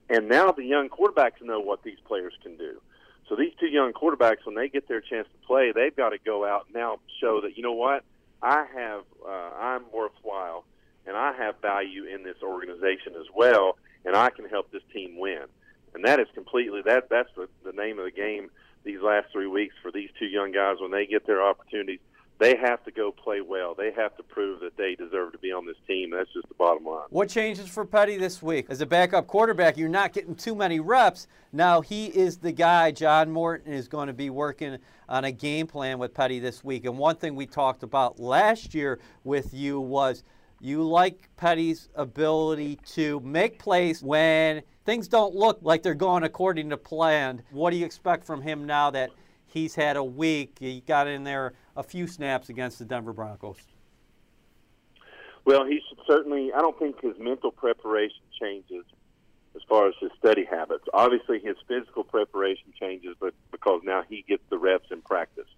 And 0.09 0.29
now 0.29 0.53
the 0.53 0.65
young 0.65 0.89
quarterbacks 0.89 1.43
know 1.43 1.61
what 1.61 1.83
these 1.83 1.99
players 2.07 2.33
can 2.43 2.57
do. 2.57 2.81
So 3.29 3.37
these 3.37 3.53
two 3.61 3.69
young 3.69 3.93
quarterbacks, 3.93 4.45
when 4.45 4.57
they 4.57 4.69
get 4.69 4.89
their 4.89 5.01
chance 5.01 5.29
to 5.29 5.47
play, 5.47 5.73
they've 5.73 5.95
got 5.95 6.11
to 6.11 6.19
go 6.19 6.45
out 6.45 6.67
now 6.75 6.99
show 7.21 7.41
that 7.43 7.57
you 7.57 7.63
know 7.63 7.73
what 7.73 8.05
I 8.43 8.67
have, 8.75 9.03
uh, 9.25 9.51
I'm 9.57 9.83
worthwhile, 9.93 10.65
and 11.07 11.17
I 11.17 11.33
have 11.37 11.61
value 11.61 12.05
in 12.05 12.25
this 12.25 12.37
organization 12.43 13.15
as 13.19 13.27
well, 13.35 13.77
and 14.05 14.17
I 14.17 14.31
can 14.31 14.49
help 14.49 14.73
this 14.73 14.83
team 14.93 15.19
win. 15.19 15.45
And 15.95 16.05
that 16.05 16.21
is 16.21 16.27
completely 16.35 16.83
that. 16.87 17.09
That's 17.11 17.29
the, 17.37 17.49
the 17.65 17.73
name 17.73 17.99
of 17.99 18.05
the 18.05 18.11
game 18.11 18.51
these 18.85 19.01
last 19.01 19.27
three 19.33 19.47
weeks 19.47 19.75
for 19.83 19.93
these 19.93 20.09
two 20.19 20.27
young 20.27 20.53
guys 20.53 20.77
when 20.81 20.91
they 20.91 21.07
get 21.07 21.27
their 21.27 21.43
opportunities 21.43 22.01
they 22.41 22.57
have 22.57 22.83
to 22.85 22.91
go 22.91 23.13
play 23.13 23.43
well. 23.43 23.75
They 23.75 23.93
have 23.93 24.17
to 24.17 24.23
prove 24.23 24.61
that 24.61 24.77
they 24.79 24.95
deserve 24.95 25.33
to 25.33 25.39
be 25.39 25.53
on 25.53 25.67
this 25.67 25.77
team. 25.87 26.11
That's 26.11 26.33
just 26.33 26.49
the 26.49 26.55
bottom 26.55 26.87
line. 26.87 27.05
What 27.11 27.29
changes 27.29 27.69
for 27.69 27.85
Petty 27.85 28.17
this 28.17 28.43
week? 28.43 28.67
As 28.71 28.81
a 28.81 28.87
backup 28.87 29.27
quarterback, 29.27 29.77
you're 29.77 29.91
not 29.91 30.15
getting 30.15 30.35
too 30.35 30.55
many 30.55 30.81
reps. 30.81 31.29
Now 31.53 31.83
he 31.83 32.07
is 32.07 32.39
the 32.39 32.51
guy. 32.51 32.93
John 32.93 33.31
Morton 33.31 33.75
is 33.75 33.89
going 33.89 34.07
to 34.07 34.15
be 34.15 34.31
working 34.31 34.79
on 35.07 35.25
a 35.25 35.33
game 35.33 35.67
plan 35.67 35.99
with 35.99 36.15
Petty 36.15 36.41
this 36.41 36.65
week. 36.65 36.87
And 36.87 36.97
one 36.97 37.17
thing 37.17 37.37
we 37.37 37.45
talked 37.45 37.83
about 37.83 38.19
last 38.19 38.75
year 38.75 39.01
with 39.23 39.53
you 39.53 39.79
was 39.79 40.25
you 40.61 40.83
like 40.83 41.29
Petty's 41.37 41.91
ability 41.95 42.79
to 42.93 43.21
make 43.21 43.59
plays 43.59 44.03
when 44.03 44.63
things 44.87 45.09
don't 45.09 45.35
look 45.35 45.59
like 45.61 45.83
they're 45.83 45.95
going 45.95 46.23
according 46.23 46.71
to 46.71 46.79
plan. 46.79 47.43
What 47.51 47.71
do 47.71 47.77
you 47.77 47.85
expect 47.85 48.25
from 48.25 48.41
him 48.41 48.65
now 48.65 48.91
that 48.93 49.11
he's 49.47 49.75
had 49.75 49.97
a 49.97 50.05
week? 50.05 50.57
He 50.59 50.81
got 50.87 51.07
in 51.07 51.25
there 51.25 51.53
a 51.81 51.83
few 51.83 52.07
snaps 52.07 52.51
against 52.51 52.79
the 52.79 52.85
Denver 52.85 53.15
Broncos? 53.15 53.57
Well, 55.47 55.65
he 55.65 55.81
should 55.89 55.99
certainly. 56.07 56.53
I 56.53 56.61
don't 56.61 56.79
think 56.79 57.01
his 57.01 57.19
mental 57.19 57.51
preparation 57.51 58.21
changes 58.39 58.85
as 59.57 59.63
far 59.67 59.89
as 59.89 59.95
his 59.99 60.11
study 60.19 60.45
habits. 60.45 60.85
Obviously, 60.93 61.41
his 61.41 61.57
physical 61.67 62.05
preparation 62.05 62.75
changes, 62.79 63.17
but 63.19 63.33
because 63.51 63.81
now 63.83 64.03
he 64.09 64.23
gets 64.29 64.43
the 64.51 64.59
reps 64.59 64.91
in 64.91 65.01
practice. 65.01 65.49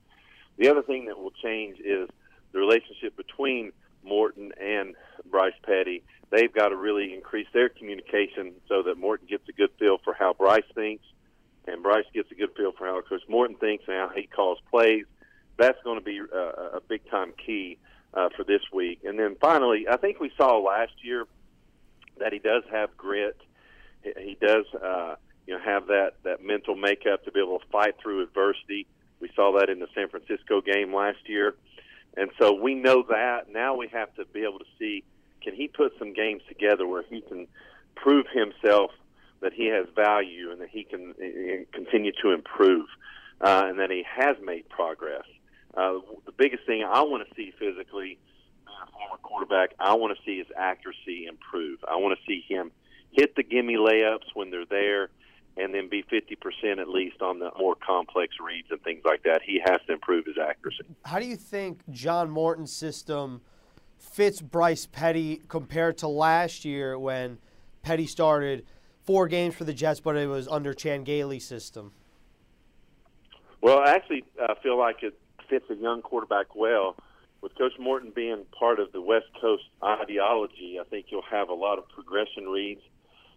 The 0.58 0.68
other 0.68 0.82
thing 0.82 1.06
that 1.06 1.18
will 1.18 1.32
change 1.42 1.80
is 1.80 2.08
the 2.52 2.60
relationship 2.60 3.16
between 3.16 3.72
Morton 4.04 4.52
and 4.60 4.94
Bryce 5.28 5.58
Petty. 5.64 6.04
They've 6.30 6.52
got 6.52 6.68
to 6.68 6.76
really 6.76 7.12
increase 7.12 7.48
their 7.52 7.68
communication 7.68 8.54
so 8.68 8.84
that 8.84 8.96
Morton 8.96 9.26
gets 9.28 9.48
a 9.48 9.52
good 9.52 9.70
feel 9.78 9.98
for 10.04 10.14
how 10.14 10.34
Bryce 10.34 10.62
thinks, 10.74 11.04
and 11.66 11.82
Bryce 11.82 12.06
gets 12.14 12.30
a 12.30 12.36
good 12.36 12.54
feel 12.56 12.70
for 12.70 12.86
how 12.86 13.00
Coach 13.00 13.22
Morton 13.28 13.56
thinks 13.56 13.84
and 13.88 13.96
how 13.96 14.10
he 14.14 14.28
calls 14.28 14.58
plays 14.70 15.04
that's 15.62 15.78
going 15.84 15.98
to 15.98 16.04
be 16.04 16.18
a, 16.18 16.76
a 16.76 16.80
big 16.88 17.08
time 17.10 17.32
key 17.44 17.78
uh, 18.14 18.28
for 18.36 18.44
this 18.44 18.62
week. 18.72 19.00
And 19.04 19.18
then 19.18 19.36
finally, 19.40 19.86
I 19.90 19.96
think 19.96 20.20
we 20.20 20.32
saw 20.36 20.58
last 20.58 20.92
year 21.02 21.26
that 22.18 22.32
he 22.32 22.38
does 22.38 22.64
have 22.70 22.96
grit. 22.96 23.36
He 24.02 24.36
does, 24.40 24.66
uh, 24.74 25.14
you 25.46 25.54
know, 25.54 25.60
have 25.64 25.86
that 25.86 26.14
that 26.24 26.44
mental 26.44 26.74
makeup 26.74 27.24
to 27.24 27.32
be 27.32 27.40
able 27.40 27.60
to 27.60 27.66
fight 27.70 27.94
through 28.02 28.22
adversity. 28.22 28.86
We 29.20 29.30
saw 29.36 29.56
that 29.58 29.70
in 29.70 29.78
the 29.78 29.86
San 29.94 30.08
Francisco 30.08 30.60
game 30.60 30.92
last 30.92 31.18
year, 31.26 31.54
and 32.16 32.30
so 32.38 32.52
we 32.52 32.74
know 32.74 33.04
that. 33.08 33.52
Now 33.52 33.76
we 33.76 33.88
have 33.88 34.12
to 34.16 34.24
be 34.24 34.40
able 34.42 34.58
to 34.58 34.64
see 34.78 35.04
can 35.42 35.54
he 35.54 35.68
put 35.68 35.92
some 35.98 36.12
games 36.12 36.42
together 36.48 36.86
where 36.86 37.02
he 37.02 37.20
can 37.20 37.46
prove 37.94 38.26
himself 38.32 38.90
that 39.40 39.52
he 39.52 39.66
has 39.66 39.86
value 39.94 40.50
and 40.52 40.60
that 40.60 40.68
he 40.70 40.84
can 40.84 41.14
uh, 41.20 41.64
continue 41.72 42.12
to 42.22 42.30
improve, 42.30 42.86
uh, 43.40 43.64
and 43.66 43.78
that 43.78 43.90
he 43.90 44.04
has 44.08 44.36
made 44.42 44.68
progress. 44.68 45.24
Uh, 45.74 45.98
the 46.26 46.32
biggest 46.32 46.64
thing 46.66 46.84
I 46.84 47.02
want 47.02 47.26
to 47.26 47.34
see 47.34 47.52
physically, 47.58 48.18
being 48.66 48.78
a 48.82 48.92
former 48.92 49.16
quarterback, 49.22 49.74
I 49.78 49.94
want 49.94 50.16
to 50.16 50.22
see 50.24 50.38
his 50.38 50.48
accuracy 50.56 51.26
improve. 51.26 51.78
I 51.88 51.96
want 51.96 52.18
to 52.18 52.24
see 52.26 52.44
him 52.46 52.70
hit 53.12 53.36
the 53.36 53.42
gimme 53.42 53.76
layups 53.76 54.34
when 54.34 54.50
they're 54.50 54.66
there, 54.66 55.08
and 55.56 55.74
then 55.74 55.88
be 55.88 56.02
50% 56.02 56.78
at 56.78 56.88
least 56.88 57.20
on 57.22 57.38
the 57.38 57.50
more 57.58 57.74
complex 57.74 58.34
reads 58.44 58.68
and 58.70 58.82
things 58.82 59.02
like 59.04 59.22
that. 59.24 59.42
He 59.44 59.60
has 59.64 59.80
to 59.86 59.94
improve 59.94 60.26
his 60.26 60.36
accuracy. 60.38 60.84
How 61.04 61.18
do 61.18 61.26
you 61.26 61.36
think 61.36 61.80
John 61.90 62.30
Morton's 62.30 62.72
system 62.72 63.42
fits 63.98 64.40
Bryce 64.40 64.86
Petty 64.86 65.40
compared 65.48 65.98
to 65.98 66.08
last 66.08 66.64
year 66.64 66.98
when 66.98 67.38
Petty 67.82 68.06
started 68.06 68.64
four 69.04 69.28
games 69.28 69.54
for 69.54 69.64
the 69.64 69.74
Jets, 69.74 70.00
but 70.00 70.16
it 70.16 70.26
was 70.26 70.48
under 70.48 70.74
Chan 70.74 71.04
Gailey's 71.04 71.44
system? 71.46 71.92
Well, 73.60 73.78
I 73.78 73.90
actually 73.90 74.24
uh, 74.42 74.54
feel 74.62 74.78
like 74.78 75.02
it 75.02 75.14
fits 75.52 75.68
a 75.68 75.74
young 75.74 76.00
quarterback 76.00 76.56
well. 76.56 76.96
With 77.42 77.54
Coach 77.58 77.72
Morton 77.78 78.10
being 78.14 78.46
part 78.58 78.80
of 78.80 78.90
the 78.92 79.02
West 79.02 79.26
Coast 79.38 79.64
ideology, 79.84 80.78
I 80.80 80.84
think 80.84 81.06
you'll 81.10 81.28
have 81.30 81.50
a 81.50 81.54
lot 81.54 81.76
of 81.76 81.86
progression 81.90 82.48
reads 82.48 82.80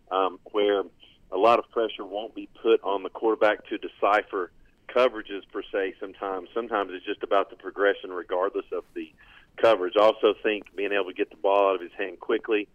um, 0.09 0.39
where 0.51 0.83
a 1.29 1.37
lot 1.37 1.59
of 1.59 1.69
pressure 1.71 2.05
won't 2.05 2.33
be 2.33 2.47
put 2.61 2.81
on 2.83 3.03
the 3.03 3.09
quarterback 3.09 3.67
to 3.67 3.77
decipher 3.77 4.51
coverages 4.87 5.41
per 5.51 5.61
se. 5.73 5.95
Sometimes, 5.99 6.47
sometimes 6.53 6.91
it's 6.93 7.05
just 7.05 7.21
about 7.21 7.49
the 7.49 7.57
progression, 7.57 8.11
regardless 8.11 8.65
of 8.71 8.85
the 8.93 9.11
coverage. 9.57 9.95
I 9.99 10.03
also 10.03 10.35
think 10.41 10.73
being 10.73 10.93
able 10.93 11.07
to 11.07 11.13
get 11.13 11.31
the 11.31 11.35
ball 11.35 11.71
out 11.71 11.75
of 11.75 11.81
his 11.81 11.91
hand 11.97 12.21
quickly 12.21 12.69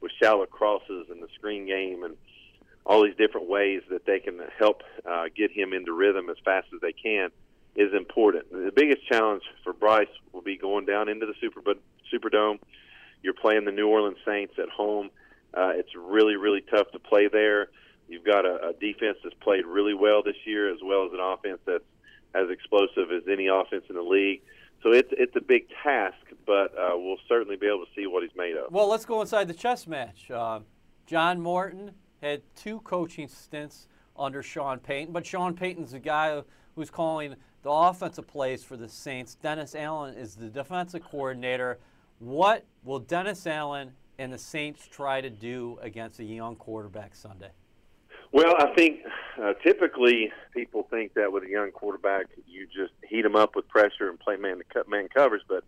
with 0.00 0.12
shallow 0.22 0.46
crosses 0.46 1.08
and 1.10 1.22
the 1.22 1.28
screen 1.34 1.66
game 1.66 2.02
and 2.02 2.16
all 2.86 3.04
these 3.04 3.16
different 3.16 3.46
ways 3.46 3.82
that 3.90 4.06
they 4.06 4.20
can 4.20 4.40
help 4.58 4.82
uh, 5.04 5.24
get 5.36 5.50
him 5.50 5.74
into 5.74 5.92
rhythm 5.92 6.30
as 6.30 6.36
fast 6.46 6.68
as 6.72 6.80
they 6.80 6.92
can 6.92 7.30
is 7.76 7.92
important. 7.94 8.50
The 8.50 8.72
biggest 8.74 9.06
challenge 9.06 9.42
for 9.62 9.72
Bryce 9.72 10.08
will 10.32 10.42
be 10.42 10.56
going 10.56 10.86
down 10.86 11.08
into 11.08 11.26
the 11.26 11.34
Super 11.40 11.60
Superdome. 12.12 12.58
You're 13.22 13.34
playing 13.34 13.64
the 13.64 13.72
New 13.72 13.88
Orleans 13.88 14.18
Saints 14.24 14.54
at 14.58 14.68
home. 14.68 15.10
Uh, 15.54 15.72
it's 15.74 15.94
really, 15.94 16.36
really 16.36 16.62
tough 16.62 16.90
to 16.92 16.98
play 16.98 17.28
there. 17.28 17.68
You've 18.08 18.24
got 18.24 18.44
a, 18.44 18.68
a 18.68 18.72
defense 18.72 19.18
that's 19.22 19.34
played 19.40 19.66
really 19.66 19.94
well 19.94 20.22
this 20.22 20.36
year, 20.44 20.72
as 20.72 20.78
well 20.82 21.06
as 21.06 21.12
an 21.12 21.20
offense 21.20 21.58
that's 21.66 21.84
as 22.34 22.50
explosive 22.50 23.10
as 23.10 23.22
any 23.30 23.48
offense 23.48 23.84
in 23.88 23.96
the 23.96 24.02
league. 24.02 24.42
So 24.82 24.92
it's 24.92 25.08
it's 25.12 25.34
a 25.36 25.40
big 25.40 25.66
task, 25.82 26.16
but 26.46 26.76
uh, 26.78 26.90
we'll 26.94 27.16
certainly 27.28 27.56
be 27.56 27.66
able 27.66 27.84
to 27.84 27.90
see 27.96 28.06
what 28.06 28.22
he's 28.22 28.36
made 28.36 28.56
of. 28.56 28.70
Well, 28.70 28.88
let's 28.88 29.04
go 29.04 29.20
inside 29.20 29.48
the 29.48 29.54
chess 29.54 29.86
match. 29.86 30.30
Uh, 30.30 30.60
John 31.06 31.40
Morton 31.40 31.92
had 32.22 32.42
two 32.54 32.80
coaching 32.80 33.28
stints 33.28 33.88
under 34.18 34.42
Sean 34.42 34.78
Payton, 34.78 35.12
but 35.12 35.26
Sean 35.26 35.54
Payton's 35.54 35.92
the 35.92 35.98
guy 35.98 36.42
who's 36.76 36.90
calling 36.90 37.34
the 37.62 37.70
offensive 37.70 38.28
plays 38.28 38.62
for 38.62 38.76
the 38.76 38.88
Saints. 38.88 39.34
Dennis 39.34 39.74
Allen 39.74 40.14
is 40.14 40.36
the 40.36 40.48
defensive 40.48 41.02
coordinator. 41.02 41.78
What 42.20 42.64
will 42.84 43.00
Dennis 43.00 43.46
Allen 43.46 43.92
and 44.18 44.32
the 44.32 44.38
Saints 44.38 44.86
try 44.86 45.20
to 45.20 45.30
do 45.30 45.78
against 45.82 46.20
a 46.20 46.24
young 46.24 46.54
quarterback 46.54 47.16
Sunday? 47.16 47.50
Well, 48.32 48.54
I 48.58 48.74
think 48.74 49.00
uh, 49.42 49.54
typically 49.62 50.32
people 50.52 50.86
think 50.90 51.14
that 51.14 51.32
with 51.32 51.44
a 51.44 51.48
young 51.48 51.70
quarterback, 51.70 52.26
you 52.46 52.66
just 52.66 52.92
heat 53.08 53.24
him 53.24 53.36
up 53.36 53.56
with 53.56 53.66
pressure 53.68 54.10
and 54.10 54.20
play 54.20 54.36
man 54.36 54.58
to 54.58 54.64
cut 54.64 54.88
man 54.88 55.08
covers. 55.08 55.42
But 55.48 55.64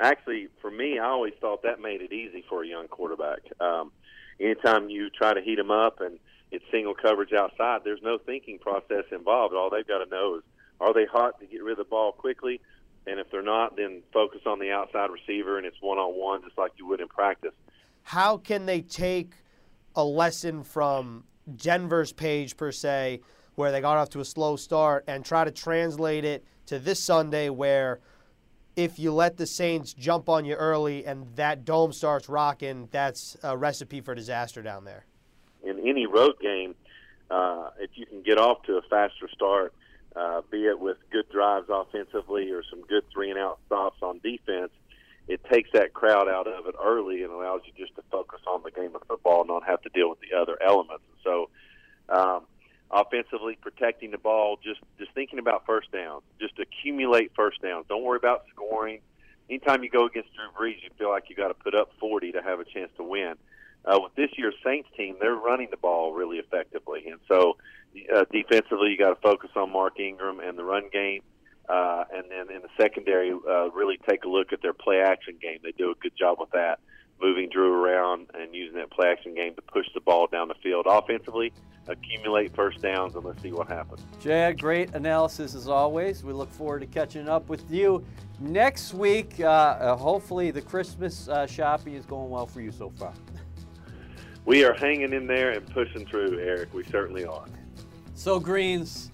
actually, 0.00 0.48
for 0.60 0.70
me, 0.70 0.98
I 0.98 1.06
always 1.06 1.34
thought 1.40 1.62
that 1.62 1.80
made 1.80 2.00
it 2.00 2.12
easy 2.12 2.44
for 2.48 2.62
a 2.62 2.66
young 2.66 2.88
quarterback. 2.88 3.40
Um, 3.60 3.92
anytime 4.38 4.88
you 4.88 5.10
try 5.10 5.34
to 5.34 5.40
heat 5.42 5.58
him 5.58 5.70
up 5.70 6.00
and 6.00 6.18
it's 6.50 6.64
single 6.70 6.94
coverage 6.94 7.32
outside, 7.32 7.82
there's 7.84 8.02
no 8.02 8.18
thinking 8.18 8.58
process 8.58 9.04
involved. 9.12 9.54
All 9.54 9.70
they've 9.70 9.86
got 9.86 10.04
to 10.04 10.10
know 10.10 10.36
is 10.36 10.42
are 10.80 10.92
they 10.94 11.04
hot 11.04 11.38
to 11.40 11.46
get 11.46 11.62
rid 11.62 11.72
of 11.72 11.78
the 11.78 11.84
ball 11.84 12.12
quickly? 12.12 12.60
And 13.06 13.18
if 13.18 13.30
they're 13.30 13.42
not, 13.42 13.76
then 13.76 14.02
focus 14.12 14.42
on 14.46 14.58
the 14.58 14.70
outside 14.70 15.10
receiver 15.10 15.58
and 15.58 15.66
it's 15.66 15.80
one 15.80 15.98
on 15.98 16.18
one, 16.18 16.42
just 16.42 16.58
like 16.58 16.72
you 16.78 16.86
would 16.86 17.00
in 17.00 17.08
practice. 17.08 17.52
How 18.02 18.36
can 18.36 18.66
they 18.66 18.80
take 18.80 19.34
a 19.94 20.04
lesson 20.04 20.62
from 20.62 21.24
Denver's 21.56 22.12
page, 22.12 22.56
per 22.56 22.72
se, 22.72 23.20
where 23.54 23.72
they 23.72 23.80
got 23.80 23.96
off 23.96 24.10
to 24.10 24.20
a 24.20 24.24
slow 24.24 24.56
start, 24.56 25.04
and 25.06 25.24
try 25.24 25.44
to 25.44 25.50
translate 25.50 26.24
it 26.24 26.44
to 26.66 26.78
this 26.78 27.02
Sunday, 27.02 27.50
where 27.50 28.00
if 28.76 28.98
you 28.98 29.12
let 29.12 29.36
the 29.36 29.46
Saints 29.46 29.92
jump 29.92 30.28
on 30.28 30.44
you 30.44 30.54
early 30.54 31.04
and 31.04 31.26
that 31.36 31.64
dome 31.64 31.92
starts 31.92 32.28
rocking, 32.28 32.88
that's 32.90 33.36
a 33.42 33.56
recipe 33.56 34.00
for 34.00 34.14
disaster 34.14 34.62
down 34.62 34.84
there? 34.84 35.06
In 35.62 35.78
any 35.80 36.06
road 36.06 36.34
game, 36.40 36.74
uh, 37.30 37.70
if 37.78 37.90
you 37.94 38.06
can 38.06 38.22
get 38.22 38.38
off 38.38 38.62
to 38.64 38.76
a 38.76 38.82
faster 38.82 39.28
start, 39.32 39.72
uh, 40.16 40.42
be 40.50 40.66
it 40.66 40.80
with 40.80 40.96
good 41.10 41.28
drives 41.30 41.66
offensively 41.68 42.50
or 42.50 42.62
some 42.68 42.82
good 42.82 43.04
three 43.12 43.30
and 43.30 43.38
out 43.38 43.58
stops 43.66 43.98
on 44.02 44.18
defense, 44.22 44.72
it 45.28 45.40
takes 45.44 45.70
that 45.72 45.92
crowd 45.92 46.28
out 46.28 46.48
of 46.48 46.66
it 46.66 46.74
early 46.82 47.22
and 47.22 47.32
allows 47.32 47.60
you 47.64 47.72
just 47.76 47.94
to 47.94 48.02
focus 48.10 48.40
on 48.48 48.62
the 48.64 48.70
game 48.70 48.94
of 48.96 49.02
football 49.06 49.42
and 49.42 49.48
not 49.48 49.64
have 49.64 49.80
to 49.82 49.88
deal 49.90 50.10
with 50.10 50.18
the 50.20 50.36
other 50.36 50.58
elements. 50.60 51.04
So, 51.22 51.50
um, 52.08 52.42
offensively, 52.90 53.56
protecting 53.60 54.10
the 54.10 54.18
ball, 54.18 54.58
just 54.62 54.80
just 54.98 55.12
thinking 55.12 55.38
about 55.38 55.64
first 55.66 55.92
downs, 55.92 56.22
just 56.40 56.58
accumulate 56.58 57.30
first 57.36 57.62
downs. 57.62 57.86
Don't 57.88 58.02
worry 58.02 58.16
about 58.16 58.44
scoring. 58.52 59.00
Anytime 59.48 59.82
you 59.84 59.90
go 59.90 60.06
against 60.06 60.30
Drew 60.34 60.46
Brees, 60.58 60.82
you 60.82 60.90
feel 60.98 61.10
like 61.10 61.24
you 61.28 61.36
got 61.36 61.48
to 61.48 61.54
put 61.54 61.74
up 61.74 61.90
40 61.98 62.32
to 62.32 62.42
have 62.42 62.60
a 62.60 62.64
chance 62.64 62.90
to 62.96 63.02
win. 63.02 63.34
Uh, 63.84 63.98
with 64.02 64.14
this 64.14 64.30
year's 64.36 64.54
Saints 64.64 64.88
team, 64.96 65.16
they're 65.20 65.34
running 65.34 65.68
the 65.70 65.76
ball 65.76 66.12
really 66.12 66.38
effectively, 66.38 67.06
and 67.08 67.20
so 67.28 67.56
uh, 68.14 68.24
defensively, 68.32 68.90
you 68.90 68.98
got 68.98 69.10
to 69.10 69.20
focus 69.20 69.50
on 69.56 69.72
Mark 69.72 69.98
Ingram 69.98 70.40
and 70.40 70.56
the 70.56 70.64
run 70.64 70.88
game. 70.92 71.22
Uh, 71.68 72.04
and 72.12 72.24
then 72.30 72.54
in 72.54 72.62
the 72.62 72.68
secondary, 72.76 73.30
uh, 73.30 73.70
really 73.70 73.96
take 74.08 74.24
a 74.24 74.28
look 74.28 74.52
at 74.52 74.60
their 74.60 74.72
play 74.72 75.00
action 75.00 75.36
game. 75.40 75.58
They 75.62 75.70
do 75.72 75.92
a 75.92 75.94
good 75.94 76.16
job 76.16 76.38
with 76.40 76.50
that, 76.50 76.80
moving 77.22 77.48
Drew 77.48 77.72
around 77.72 78.26
and 78.34 78.52
using 78.52 78.76
that 78.78 78.90
play 78.90 79.08
action 79.08 79.36
game 79.36 79.54
to 79.54 79.62
push 79.62 79.86
the 79.94 80.00
ball 80.00 80.26
down 80.26 80.48
the 80.48 80.54
field. 80.54 80.86
Offensively, 80.88 81.52
accumulate 81.86 82.54
first 82.56 82.82
downs, 82.82 83.14
and 83.14 83.24
let's 83.24 83.40
see 83.40 83.52
what 83.52 83.68
happens. 83.68 84.04
Chad, 84.20 84.60
great 84.60 84.94
analysis 84.94 85.54
as 85.54 85.68
always. 85.68 86.24
We 86.24 86.32
look 86.32 86.50
forward 86.50 86.80
to 86.80 86.86
catching 86.86 87.28
up 87.28 87.48
with 87.48 87.70
you 87.70 88.04
next 88.40 88.92
week. 88.92 89.34
Uh, 89.38 89.44
uh, 89.46 89.96
hopefully, 89.96 90.50
the 90.50 90.62
Christmas 90.62 91.28
uh, 91.28 91.46
shopping 91.46 91.94
is 91.94 92.04
going 92.04 92.30
well 92.30 92.46
for 92.46 92.60
you 92.60 92.72
so 92.72 92.90
far. 92.98 93.12
We 94.46 94.64
are 94.64 94.72
hanging 94.72 95.12
in 95.12 95.26
there 95.26 95.50
and 95.50 95.66
pushing 95.70 96.06
through, 96.06 96.38
Eric. 96.40 96.72
We 96.72 96.84
certainly 96.84 97.24
are. 97.24 97.44
So, 98.14 98.40
Greens, 98.40 99.10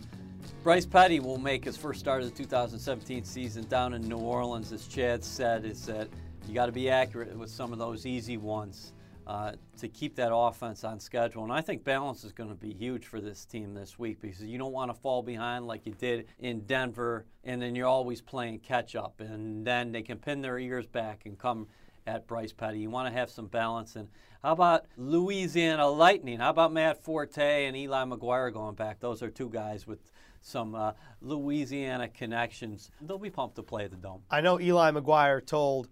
Bryce 0.62 0.87
Petty 0.87 1.21
will 1.21 1.38
make 1.38 1.64
his 1.64 1.76
first 1.76 2.00
start 2.00 2.23
of 2.23 2.30
the 2.30 2.37
2017 2.37 3.25
season 3.25 3.64
down 3.64 3.95
in 3.95 4.09
New 4.09 4.18
Orleans. 4.18 4.73
As 4.73 4.87
Chad 4.87 5.23
said, 5.25 5.64
is 5.64 5.85
that 5.87 6.09
you 6.49 6.54
got 6.54 6.66
to 6.66 6.73
be 6.73 6.88
accurate 6.88 7.37
with 7.37 7.50
some 7.50 7.73
of 7.73 7.78
those 7.78 8.06
easy 8.06 8.37
ones 8.37 8.92
uh, 9.26 9.52
to 9.78 9.88
keep 9.88 10.14
that 10.14 10.33
offense 10.33 10.85
on 10.85 11.00
schedule. 11.00 11.42
And 11.42 11.52
I 11.52 11.61
think 11.61 11.83
balance 11.83 12.23
is 12.23 12.33
going 12.33 12.49
to 12.49 12.54
be 12.54 12.73
huge 12.73 13.06
for 13.06 13.21
this 13.21 13.45
team 13.45 13.75
this 13.75 13.99
week 13.99 14.21
because 14.21 14.40
you 14.42 14.56
don't 14.59 14.73
want 14.73 14.95
to 14.95 15.00
fall 15.00 15.23
behind 15.23 15.66
like 15.66 15.85
you 15.85 15.92
did 15.95 16.26
in 16.38 16.61
Denver, 16.61 17.26
and 17.42 17.61
then 17.61 17.75
you're 17.75 17.88
always 17.88 18.21
playing 18.21 18.61
catch 18.61 18.95
up, 18.95 19.21
and 19.21 19.66
then 19.66 19.90
they 19.90 20.02
can 20.02 20.18
pin 20.18 20.40
their 20.40 20.59
ears 20.59 20.87
back 20.87 21.23
and 21.26 21.37
come 21.37 21.66
at 22.06 22.26
Bryce 22.26 22.52
Petty. 22.52 22.78
You 22.78 22.90
want 22.90 23.12
to 23.12 23.18
have 23.18 23.30
some 23.30 23.46
balance. 23.46 23.96
And 23.96 24.08
how 24.42 24.52
about 24.52 24.86
Louisiana 24.96 25.88
Lightning? 25.88 26.38
How 26.38 26.50
about 26.50 26.72
Matt 26.72 27.02
Forte 27.02 27.66
and 27.66 27.76
Eli 27.76 28.04
McGuire 28.04 28.52
going 28.52 28.75
back? 28.75 29.00
Those 29.00 29.22
are 29.22 29.30
two 29.30 29.48
guys 29.48 29.86
with 29.86 30.10
some 30.40 30.75
uh, 30.75 30.92
Louisiana 31.20 32.08
connections. 32.08 32.90
They'll 33.00 33.18
be 33.18 33.30
pumped 33.30 33.56
to 33.56 33.62
play 33.62 33.84
at 33.84 33.90
the 33.90 33.96
Dome. 33.96 34.22
I 34.30 34.40
know 34.40 34.60
Eli 34.60 34.92
McGuire 34.92 35.44
told 35.44 35.88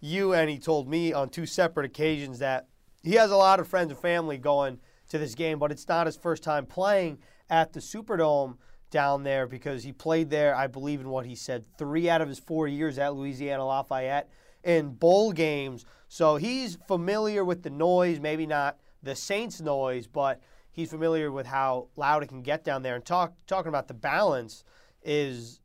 you 0.00 0.34
and 0.34 0.50
he 0.50 0.58
told 0.58 0.86
me 0.88 1.12
on 1.12 1.30
two 1.30 1.46
separate 1.46 1.86
occasions 1.86 2.40
that 2.40 2.68
he 3.02 3.14
has 3.14 3.30
a 3.30 3.36
lot 3.36 3.60
of 3.60 3.66
friends 3.66 3.90
and 3.90 3.98
family 3.98 4.36
going 4.36 4.78
to 5.08 5.18
this 5.18 5.34
game, 5.34 5.58
but 5.58 5.70
it's 5.70 5.88
not 5.88 6.06
his 6.06 6.16
first 6.16 6.42
time 6.42 6.66
playing 6.66 7.18
at 7.48 7.72
the 7.72 7.80
Superdome 7.80 8.56
down 8.90 9.22
there 9.22 9.46
because 9.46 9.82
he 9.82 9.92
played 9.92 10.30
there, 10.30 10.54
I 10.54 10.66
believe, 10.66 11.00
in 11.00 11.08
what 11.08 11.26
he 11.26 11.34
said, 11.34 11.64
three 11.78 12.08
out 12.08 12.20
of 12.20 12.28
his 12.28 12.38
four 12.38 12.68
years 12.68 12.98
at 12.98 13.14
Louisiana 13.14 13.66
Lafayette 13.66 14.28
in 14.64 14.90
bowl 14.90 15.32
games. 15.32 15.84
So 16.08 16.36
he's 16.36 16.78
familiar 16.88 17.44
with 17.44 17.62
the 17.62 17.70
noise, 17.70 18.20
maybe 18.20 18.46
not 18.46 18.78
the 19.02 19.14
Saints 19.14 19.60
noise, 19.60 20.06
but 20.06 20.40
he's 20.72 20.90
familiar 20.90 21.30
with 21.30 21.46
how 21.46 21.88
loud 21.96 22.22
it 22.22 22.28
can 22.28 22.42
get 22.42 22.64
down 22.64 22.82
there. 22.82 22.96
And 22.96 23.04
talk, 23.04 23.34
talking 23.46 23.68
about 23.68 23.88
the 23.88 23.94
balance 23.94 24.64
is 25.02 25.60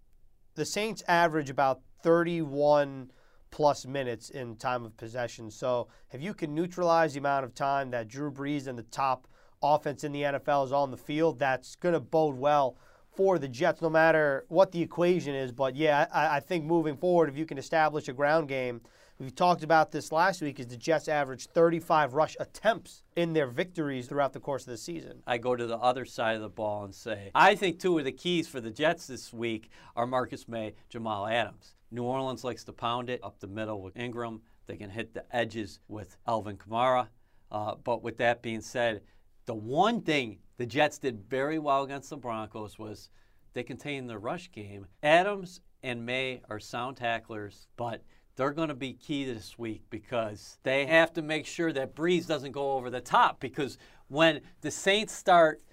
the 0.56 0.66
Saints 0.66 1.04
average 1.08 1.50
about 1.50 1.82
31 2.04 3.12
plus 3.52 3.86
minutes 3.86 4.30
in 4.30 4.56
time 4.56 4.86
of 4.86 4.96
possession. 4.98 5.50
So 5.50 5.88
if 6.12 6.22
you 6.22 6.34
can 6.34 6.54
neutralize 6.54 7.14
the 7.14 7.20
amount 7.20 7.46
of 7.46 7.56
time 7.56 7.92
that 7.92 8.08
Drew 8.08 8.32
Brees 8.32 8.68
and 8.68 8.78
the 8.78 8.84
top 8.84 9.28
offense 9.64 10.04
in 10.04 10.12
the 10.12 10.22
NFL 10.22 10.66
is 10.66 10.72
on 10.72 10.92
the 10.92 10.98
field, 10.98 11.40
that's 11.40 11.76
going 11.76 11.94
to 11.94 12.00
bode 12.00 12.38
well 12.38 12.78
for 13.20 13.38
the 13.38 13.50
Jets, 13.50 13.82
no 13.82 13.90
matter 13.90 14.46
what 14.48 14.72
the 14.72 14.82
equation 14.82 15.36
is. 15.36 15.52
But 15.52 15.76
yeah, 15.76 16.08
I, 16.10 16.38
I, 16.38 16.40
think 16.40 16.64
moving 16.64 16.96
forward, 16.96 17.28
if 17.28 17.38
you 17.38 17.46
can 17.46 17.58
establish 17.58 18.08
a 18.08 18.14
ground 18.14 18.48
game, 18.48 18.80
we 19.20 19.30
talked 19.30 19.62
about 19.62 19.92
this 19.92 20.14
last 20.14 20.42
week, 20.42 20.58
is 20.58 20.68
the 20.68 20.78
Jets 20.78 21.10
average 21.10 21.48
35 21.48 22.14
rush 22.14 22.38
attempts 22.40 23.04
in 23.18 23.34
their 23.34 23.48
victories 23.48 24.08
throughout 24.08 24.32
the 24.32 24.40
course 24.40 24.62
of 24.62 24.72
the 24.72 24.78
season. 24.78 25.22
I 25.28 25.38
go 25.38 25.54
to 25.54 25.68
the 25.68 25.76
other 25.80 26.06
side 26.06 26.38
of 26.38 26.42
the 26.42 26.48
ball 26.48 26.86
and 26.86 26.96
say, 26.96 27.32
I 27.36 27.56
think 27.56 27.82
two 27.82 28.00
of 28.00 28.06
the 28.06 28.14
keys 28.14 28.48
for 28.48 28.62
the 28.62 28.72
Jets 28.72 29.08
this 29.08 29.34
week 29.34 29.70
are 29.98 30.08
Marcus 30.08 30.48
Maye, 30.48 30.76
Jamal 30.88 31.28
Adams. 31.28 31.76
New 31.92 32.04
Orleans 32.04 32.46
likes 32.46 32.64
to 32.64 32.72
pound 32.72 33.10
it 33.10 33.20
up 33.22 33.38
the 33.42 33.48
middle 33.48 33.82
with 33.82 33.98
Ingram. 33.98 34.44
They 34.66 34.78
can 34.78 34.90
hit 34.90 35.14
the 35.14 35.26
edges 35.36 35.82
with 35.90 36.16
Alvin 36.26 36.56
Kamara. 36.56 37.10
Uh, 37.52 37.76
but 37.84 38.02
with 38.02 38.18
that 38.20 38.42
being 38.42 38.62
said, 38.62 39.02
the 39.50 39.56
one 39.56 40.00
thing 40.00 40.38
the 40.58 40.66
Jets 40.68 41.00
did 41.00 41.28
very 41.28 41.58
well 41.58 41.82
against 41.82 42.12
the 42.12 42.18
Broncos 42.18 42.78
was 42.78 43.10
they 43.56 43.64
contained 43.64 44.08
the 44.08 44.20
rush 44.20 44.52
game. 44.52 44.86
Adams 45.02 45.62
and 45.82 46.06
Maye 46.06 46.44
are 46.52 46.60
sound 46.60 46.98
tacklers, 46.98 47.68
but 47.76 48.04
they're 48.36 48.52
going 48.52 48.70
to 48.70 48.76
be 48.76 48.94
key 48.94 49.26
this 49.26 49.58
week 49.58 49.82
because 49.90 50.60
they 50.62 50.86
have 50.86 51.12
to 51.14 51.24
make 51.24 51.48
sure 51.48 51.74
that 51.74 51.96
Brees 51.96 52.28
doesn't 52.28 52.52
go 52.52 52.74
over 52.74 52.92
the 52.92 53.02
top. 53.02 53.40
Because 53.40 53.80
when 54.08 54.42
the 54.62 54.70
Saints 54.70 55.16
start 55.16 55.64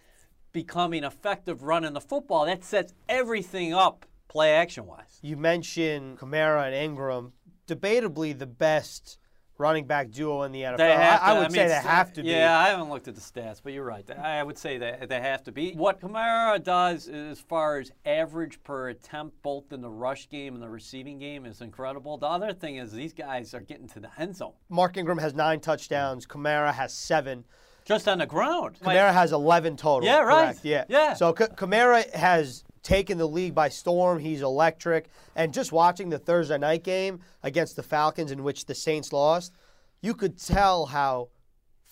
becoming 0.53 1.05
effective 1.05 1.63
running 1.63 1.93
the 1.93 2.01
football, 2.01 2.47
that 2.47 2.65
sets 2.65 2.95
everything 3.11 3.75
up 3.75 4.07
play 4.27 4.55
action 4.55 4.87
wise. 4.87 5.19
You 5.21 5.37
mentioned 5.37 6.19
Kamara 6.19 6.65
and 6.65 6.75
Ingram, 6.75 7.35
debatably 7.69 8.39
the 8.39 8.47
best 8.47 9.19
running 9.59 9.87
back 9.87 10.11
duo 10.11 10.43
in 10.43 10.53
the 10.53 10.63
NFL. 10.63 10.81
I, 10.81 11.17
I, 11.17 11.33
would 11.35 11.39
I 11.39 11.49
mean, 11.49 11.51
say 11.53 11.69
they 11.69 11.75
have 11.75 12.13
to 12.15 12.21
yeah, 12.23 12.25
be. 12.25 12.31
Yeah, 12.31 12.59
I 12.59 12.69
haven't 12.69 12.91
looked 12.91 13.09
at 13.09 13.15
the 13.15 13.21
stats, 13.21 13.61
but 13.63 13.73
you're 13.73 13.85
right. 13.85 14.09
I 14.11 14.43
would 14.43 14.59
say 14.59 14.79
that 14.79 15.09
they 15.09 15.21
have 15.21 15.43
to 15.45 15.53
be. 15.53 15.73
What 15.73 16.01
Kamara 16.01 16.63
does 16.63 17.09
as 17.09 17.41
far 17.41 17.79
as 17.79 17.93
average 18.05 18.63
per 18.63 18.91
attempt, 18.91 19.43
both 19.43 19.73
in 19.73 19.81
the 19.81 19.91
rush 19.91 20.29
game 20.29 20.55
and 20.55 20.63
the 20.63 20.69
receiving 20.69 21.19
game, 21.19 21.47
is 21.47 21.61
incredible. 21.61 22.19
The 22.19 22.27
other 22.27 22.53
thing 22.53 22.77
is 22.77 22.93
these 22.93 23.13
guys 23.13 23.55
are 23.55 23.61
getting 23.61 23.89
to 23.89 24.01
the 24.01 24.11
end 24.19 24.37
zone. 24.37 24.53
Mark 24.69 24.97
Ingram 24.97 25.19
has 25.19 25.35
nine 25.35 25.61
touchdowns. 25.61 26.27
Kamara 26.27 26.73
has 26.73 26.93
seven. 26.93 27.45
Just 27.85 28.09
on 28.09 28.19
the 28.19 28.27
ground. 28.27 28.79
Kamara 28.83 29.13
has 29.13 29.33
11 29.33 29.77
total. 29.77 30.09
Yeah, 30.09 30.19
right. 30.19 30.47
Correct. 30.47 30.65
Yeah. 30.65 30.85
Yeah. 30.89 31.15
So 31.15 31.33
K- 31.33 31.47
Kamara 31.47 32.13
has 32.15 32.65
taken 32.87 33.19
the 33.19 33.27
league 33.27 33.55
by 33.55 33.69
storm. 33.69 34.21
He's 34.21 34.43
electric. 34.43 35.09
And 35.35 35.53
just 35.53 35.73
watching 35.73 36.09
the 36.09 36.21
Thursday 36.21 36.57
night 36.57 36.85
game 36.85 37.19
against 37.43 37.75
the 37.75 37.83
Falcons, 37.83 38.31
in 38.31 38.45
which 38.45 38.67
the 38.67 38.77
Saints 38.77 39.13
lost, 39.13 39.53
you 40.01 40.15
could 40.15 40.39
tell 40.39 40.87
how 40.87 41.31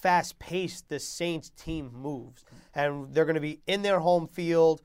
fast 0.01 0.39
paced 0.39 0.89
the 0.89 1.01
Saints 1.01 1.51
team 1.51 1.91
moves. 1.93 2.45
And 2.75 3.13
they're 3.13 3.25
going 3.25 3.35
to 3.35 3.41
be 3.41 3.61
in 3.67 3.83
their 3.83 3.99
home 3.99 4.29
field, 4.29 4.83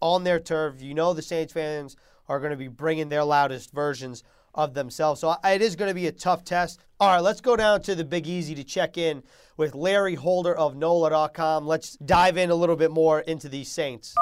on 0.00 0.24
their 0.24 0.40
turf. 0.40 0.80
You 0.80 0.94
know, 0.94 1.12
the 1.12 1.20
Saints 1.20 1.52
fans 1.52 1.94
are 2.26 2.40
going 2.40 2.52
to 2.52 2.56
be 2.56 2.68
bringing 2.68 3.10
their 3.10 3.24
loudest 3.24 3.70
versions 3.70 4.24
of 4.54 4.72
themselves. 4.72 5.20
So 5.20 5.36
it 5.44 5.60
is 5.60 5.76
going 5.76 5.90
to 5.90 5.94
be 5.94 6.06
a 6.06 6.12
tough 6.12 6.42
test. 6.42 6.80
All 6.98 7.08
right, 7.08 7.22
let's 7.22 7.42
go 7.42 7.54
down 7.54 7.82
to 7.82 7.94
the 7.94 8.04
Big 8.04 8.26
Easy 8.26 8.54
to 8.54 8.64
check 8.64 8.96
in 8.96 9.22
with 9.58 9.74
Larry 9.74 10.14
Holder 10.14 10.54
of 10.54 10.74
NOLA.com. 10.74 11.66
Let's 11.66 11.98
dive 11.98 12.38
in 12.38 12.50
a 12.50 12.54
little 12.54 12.76
bit 12.76 12.90
more 12.90 13.20
into 13.20 13.50
these 13.50 13.70
Saints. 13.70 14.14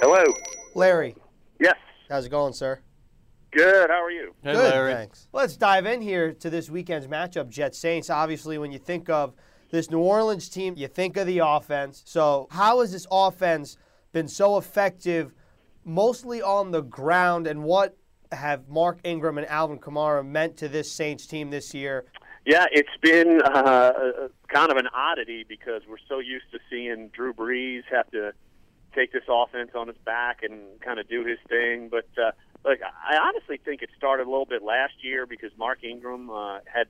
Hello. 0.00 0.24
Larry. 0.74 1.14
Yes. 1.60 1.76
How's 2.08 2.26
it 2.26 2.30
going, 2.30 2.52
sir? 2.52 2.80
Good. 3.52 3.90
How 3.90 4.02
are 4.02 4.10
you? 4.10 4.34
Hey, 4.42 4.52
Good, 4.54 4.72
Larry. 4.72 4.94
thanks. 4.94 5.28
Let's 5.32 5.56
dive 5.56 5.84
in 5.86 6.00
here 6.00 6.32
to 6.32 6.48
this 6.50 6.70
weekend's 6.70 7.06
matchup, 7.06 7.48
Jets 7.48 7.78
Saints. 7.78 8.08
Obviously, 8.08 8.58
when 8.58 8.72
you 8.72 8.78
think 8.78 9.10
of 9.10 9.34
this 9.70 9.90
New 9.90 9.98
Orleans 9.98 10.48
team, 10.48 10.74
you 10.76 10.88
think 10.88 11.16
of 11.16 11.26
the 11.26 11.40
offense. 11.44 12.02
So, 12.06 12.48
how 12.50 12.80
has 12.80 12.92
this 12.92 13.06
offense 13.10 13.76
been 14.12 14.28
so 14.28 14.56
effective, 14.56 15.34
mostly 15.84 16.40
on 16.40 16.70
the 16.70 16.82
ground, 16.82 17.46
and 17.46 17.62
what 17.64 17.96
have 18.32 18.68
Mark 18.68 19.00
Ingram 19.04 19.36
and 19.38 19.46
Alvin 19.48 19.78
Kamara 19.78 20.26
meant 20.26 20.56
to 20.58 20.68
this 20.68 20.90
Saints 20.90 21.26
team 21.26 21.50
this 21.50 21.74
year? 21.74 22.06
Yeah, 22.46 22.64
it's 22.72 22.88
been 23.02 23.42
uh, 23.42 23.92
kind 24.48 24.70
of 24.70 24.78
an 24.78 24.86
oddity 24.94 25.44
because 25.46 25.82
we're 25.88 25.98
so 26.08 26.20
used 26.20 26.46
to 26.52 26.58
seeing 26.70 27.08
Drew 27.08 27.34
Brees 27.34 27.82
have 27.90 28.10
to 28.12 28.32
take 28.94 29.12
this 29.12 29.24
offense 29.28 29.70
on 29.74 29.88
his 29.88 29.96
back 30.04 30.42
and 30.42 30.80
kind 30.80 30.98
of 30.98 31.08
do 31.08 31.24
his 31.24 31.38
thing. 31.48 31.88
But 31.88 32.08
uh, 32.18 32.32
look, 32.64 32.78
I 32.82 33.16
honestly 33.16 33.58
think 33.64 33.82
it 33.82 33.90
started 33.96 34.26
a 34.26 34.30
little 34.30 34.46
bit 34.46 34.62
last 34.62 34.94
year 35.02 35.26
because 35.26 35.50
Mark 35.58 35.84
Ingram 35.84 36.30
uh, 36.30 36.60
had 36.66 36.88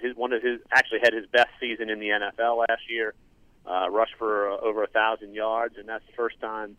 his 0.00 0.16
one 0.16 0.32
of 0.32 0.42
his 0.42 0.60
actually 0.72 1.00
had 1.02 1.12
his 1.12 1.26
best 1.26 1.50
season 1.60 1.90
in 1.90 1.98
the 2.00 2.08
NFL 2.08 2.58
last 2.68 2.82
year. 2.88 3.14
Uh, 3.66 3.90
rushed 3.90 4.14
for 4.16 4.52
uh, 4.52 4.56
over 4.58 4.84
a 4.84 4.86
thousand 4.86 5.34
yards, 5.34 5.74
and 5.76 5.88
that's 5.88 6.06
the 6.06 6.12
first 6.12 6.40
time 6.40 6.76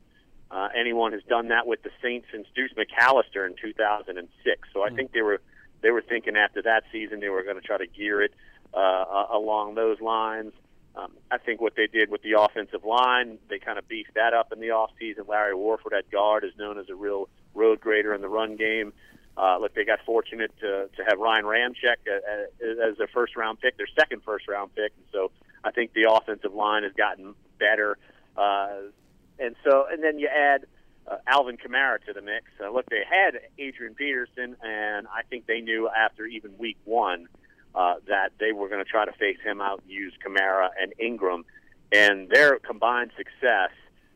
uh, 0.49 0.69
anyone 0.77 1.11
has 1.11 1.21
done 1.27 1.49
that 1.49 1.67
with 1.67 1.83
the 1.83 1.89
Saints 2.01 2.27
since 2.31 2.47
Deuce 2.55 2.71
McAllister 2.73 3.45
in 3.45 3.55
2006. 3.61 4.69
So 4.73 4.83
I 4.83 4.89
think 4.89 5.11
they 5.11 5.21
were 5.21 5.41
they 5.81 5.91
were 5.91 6.01
thinking 6.01 6.37
after 6.37 6.61
that 6.61 6.83
season 6.91 7.19
they 7.19 7.29
were 7.29 7.43
going 7.43 7.59
to 7.59 7.61
try 7.61 7.77
to 7.77 7.87
gear 7.87 8.21
it 8.21 8.33
uh, 8.73 9.25
along 9.33 9.75
those 9.75 9.99
lines. 9.99 10.53
Um, 10.97 11.11
I 11.29 11.37
think 11.37 11.61
what 11.61 11.75
they 11.75 11.87
did 11.87 12.09
with 12.09 12.23
the 12.23 12.39
offensive 12.39 12.83
line, 12.83 13.37
they 13.49 13.59
kind 13.59 13.77
of 13.77 13.87
beefed 13.87 14.15
that 14.15 14.33
up 14.33 14.51
in 14.51 14.59
the 14.59 14.67
offseason. 14.67 15.27
Larry 15.27 15.53
Warford 15.53 15.93
at 15.93 16.09
guard 16.09 16.43
is 16.43 16.51
known 16.57 16.79
as 16.79 16.89
a 16.89 16.95
real 16.95 17.29
road 17.53 17.79
grader 17.79 18.13
in 18.13 18.21
the 18.21 18.29
run 18.29 18.55
game. 18.55 18.93
Uh, 19.37 19.59
look, 19.59 19.75
they 19.75 19.85
got 19.85 19.99
fortunate 20.05 20.51
to, 20.59 20.89
to 20.95 21.03
have 21.07 21.19
Ryan 21.19 21.45
Ramczyk 21.45 22.07
as 22.07 22.97
their 22.97 23.07
first 23.13 23.35
round 23.35 23.59
pick, 23.59 23.77
their 23.77 23.87
second 23.99 24.23
first 24.23 24.47
round 24.47 24.73
pick. 24.73 24.91
And 24.97 25.05
so 25.11 25.31
I 25.63 25.69
think 25.69 25.93
the 25.93 26.11
offensive 26.11 26.53
line 26.53 26.81
has 26.81 26.93
gotten 26.93 27.35
better. 27.59 27.97
Uh, 28.35 28.89
and 29.37 29.55
so, 29.63 29.85
and 29.91 30.03
then 30.03 30.17
you 30.17 30.27
add 30.27 30.65
uh, 31.07 31.17
Alvin 31.27 31.57
Kamara 31.57 32.03
to 32.07 32.13
the 32.13 32.21
mix. 32.21 32.45
Uh, 32.59 32.71
look, 32.71 32.89
they 32.89 33.03
had 33.07 33.39
Adrian 33.59 33.93
Peterson, 33.93 34.55
and 34.63 35.05
I 35.07 35.21
think 35.29 35.45
they 35.45 35.61
knew 35.61 35.87
after 35.87 36.25
even 36.25 36.57
week 36.57 36.77
one 36.85 37.27
uh, 37.27 37.46
that 38.07 38.31
they 38.39 38.51
were 38.51 38.69
going 38.69 38.83
to 38.83 38.89
try 38.89 39.05
to 39.05 39.11
face 39.13 39.37
him 39.43 39.61
out 39.61 39.83
use 39.87 40.13
Kamara 40.25 40.69
and 40.81 40.93
Ingram. 40.99 41.45
And 41.91 42.29
their 42.29 42.59
combined 42.59 43.11
success 43.15 43.71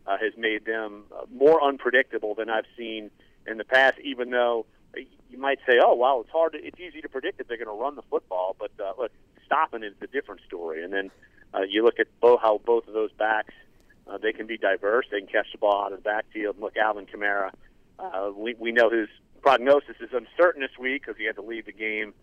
uh, 0.06 0.18
has 0.18 0.34
made 0.38 0.66
them 0.66 1.04
uh, 1.16 1.26
more 1.34 1.64
unpredictable 1.64 2.36
than 2.36 2.50
I've 2.50 2.66
seen 2.78 3.12
in 3.48 3.58
the 3.58 3.64
past, 3.64 3.98
even 4.04 4.30
though 4.30 4.66
you 4.96 5.38
might 5.38 5.60
say, 5.66 5.80
oh, 5.82 5.96
well, 5.96 6.22
it's 6.22 6.32
hard. 6.32 6.54
To, 6.54 6.60
it's 6.64 6.80
easy 6.80 7.02
to 7.02 7.10
predict 7.10 7.38
that 7.38 7.48
they're 7.48 7.58
going 7.58 7.68
to 7.68 7.82
run 7.82 7.96
the 7.96 8.02
football, 8.10 8.56
but 8.60 8.72
uh, 8.80 8.94
look, 8.98 9.12
stopping 9.46 9.84
is 9.84 9.94
a 10.02 10.08
different 10.08 10.42
story. 10.46 10.84
And 10.84 10.92
then 10.92 11.12
uh, 11.54 11.62
you 11.62 11.84
look 11.84 12.00
at 12.00 12.08
both, 12.20 12.42
how 12.42 12.60
both 12.66 12.88
of 12.88 12.94
those 12.94 13.12
backs– 13.14 13.54
uh, 14.12 14.18
they 14.18 14.34
can 14.34 14.48
be 14.48 14.58
diverse. 14.58 15.06
They 15.12 15.20
can 15.20 15.28
catch 15.28 15.52
the 15.52 15.58
ball 15.58 15.86
out 15.86 15.94
of 15.94 16.00
the 16.00 16.04
backfield. 16.04 16.60
Look, 16.60 16.76
Alvin 16.78 17.06
Kamara, 17.06 17.52
uh, 18.00 18.32
we, 18.36 18.56
we 18.60 18.72
know 18.72 18.90
his 18.90 19.08
prognosis 19.42 19.96
is 20.00 20.10
uncertain 20.14 20.62
this 20.62 20.78
week 20.80 21.04
because 21.04 21.18
he 21.18 21.26
had 21.26 21.36
to 21.36 21.42
leave 21.42 21.66
the 21.66 21.72
game 21.72 22.14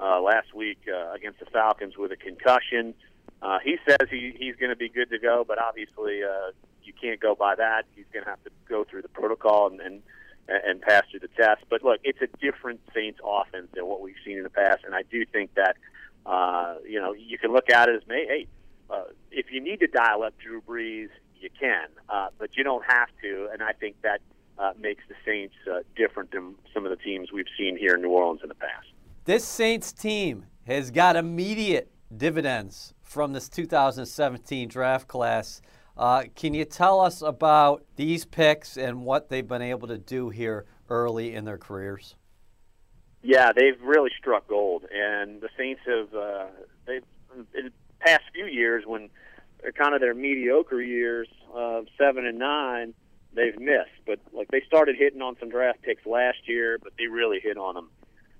uh, 0.00 0.20
last 0.20 0.54
week 0.54 0.78
uh, 0.92 1.12
against 1.12 1.40
the 1.40 1.46
Falcons 1.46 1.96
with 1.96 2.12
a 2.12 2.16
concussion. 2.16 2.94
Uh, 3.42 3.58
he 3.62 3.76
says 3.86 4.08
he, 4.10 4.34
he's 4.38 4.56
going 4.56 4.70
to 4.70 4.76
be 4.76 4.88
good 4.88 5.10
to 5.10 5.18
go, 5.18 5.44
but 5.46 5.58
obviously 5.60 6.22
uh, 6.22 6.50
you 6.82 6.92
can't 7.00 7.20
go 7.20 7.34
by 7.34 7.54
that. 7.54 7.84
He's 7.94 8.06
going 8.12 8.24
to 8.24 8.30
have 8.30 8.42
to 8.44 8.50
go 8.68 8.84
through 8.84 9.02
the 9.02 9.08
protocol 9.08 9.68
and, 9.68 9.80
and 9.80 10.02
and 10.48 10.80
pass 10.80 11.02
through 11.10 11.20
the 11.20 11.28
test. 11.28 11.64
But 11.68 11.82
look, 11.82 12.00
it's 12.04 12.20
a 12.22 12.28
different 12.38 12.80
Saints 12.94 13.18
offense 13.24 13.68
than 13.74 13.86
what 13.86 14.00
we've 14.00 14.14
seen 14.24 14.36
in 14.36 14.42
the 14.44 14.50
past, 14.50 14.84
and 14.84 14.94
I 14.94 15.02
do 15.02 15.24
think 15.26 15.54
that 15.54 15.76
uh, 16.24 16.76
you 16.86 17.00
know 17.00 17.12
you 17.12 17.38
can 17.38 17.52
look 17.52 17.70
at 17.70 17.88
it 17.88 17.96
as, 17.96 18.02
hey, 18.08 18.46
uh, 18.90 19.04
if 19.30 19.46
you 19.50 19.60
need 19.60 19.80
to 19.80 19.86
dial 19.86 20.22
up 20.22 20.34
Drew 20.38 20.60
Brees, 20.60 21.08
you 21.40 21.50
can, 21.58 21.88
uh, 22.08 22.28
but 22.38 22.56
you 22.56 22.64
don't 22.64 22.84
have 22.86 23.08
to. 23.22 23.48
And 23.52 23.62
I 23.62 23.72
think 23.72 24.00
that 24.02 24.20
uh, 24.58 24.72
makes 24.78 25.02
the 25.08 25.14
Saints 25.24 25.54
uh, 25.70 25.80
different 25.96 26.30
than 26.30 26.54
some 26.72 26.84
of 26.84 26.90
the 26.90 26.96
teams 26.96 27.32
we've 27.32 27.46
seen 27.58 27.76
here 27.76 27.94
in 27.94 28.02
New 28.02 28.10
Orleans 28.10 28.40
in 28.42 28.48
the 28.48 28.54
past. 28.54 28.86
This 29.26 29.44
Saints 29.44 29.92
team 29.92 30.46
has 30.68 30.92
got 30.92 31.16
immediate 31.16 31.90
dividends 32.16 32.94
from 33.02 33.32
this 33.32 33.48
2017 33.48 34.68
draft 34.68 35.08
class. 35.08 35.60
Uh, 35.96 36.22
can 36.36 36.54
you 36.54 36.64
tell 36.64 37.00
us 37.00 37.22
about 37.22 37.82
these 37.96 38.24
picks 38.24 38.76
and 38.76 39.04
what 39.04 39.28
they've 39.28 39.48
been 39.48 39.62
able 39.62 39.88
to 39.88 39.98
do 39.98 40.28
here 40.28 40.64
early 40.88 41.34
in 41.34 41.44
their 41.44 41.58
careers? 41.58 42.14
Yeah, 43.24 43.50
they've 43.52 43.82
really 43.82 44.10
struck 44.16 44.46
gold, 44.46 44.84
and 44.94 45.40
the 45.40 45.48
Saints 45.58 45.80
have. 45.86 46.14
Uh, 46.14 46.46
they've 46.86 47.02
in 47.34 47.64
the 47.64 47.72
past 47.98 48.22
few 48.32 48.46
years 48.46 48.84
when 48.86 49.08
they're 49.60 49.72
kind 49.72 49.96
of 49.96 50.00
their 50.00 50.14
mediocre 50.14 50.80
years, 50.80 51.26
uh, 51.52 51.80
seven 51.98 52.26
and 52.26 52.38
nine, 52.38 52.94
they've 53.34 53.58
missed. 53.58 53.90
But 54.06 54.20
like 54.32 54.46
they 54.52 54.62
started 54.68 54.94
hitting 54.96 55.20
on 55.20 55.36
some 55.40 55.48
draft 55.48 55.82
picks 55.82 56.06
last 56.06 56.38
year, 56.46 56.78
but 56.80 56.92
they 56.96 57.08
really 57.08 57.40
hit 57.40 57.58
on 57.58 57.74
them 57.74 57.90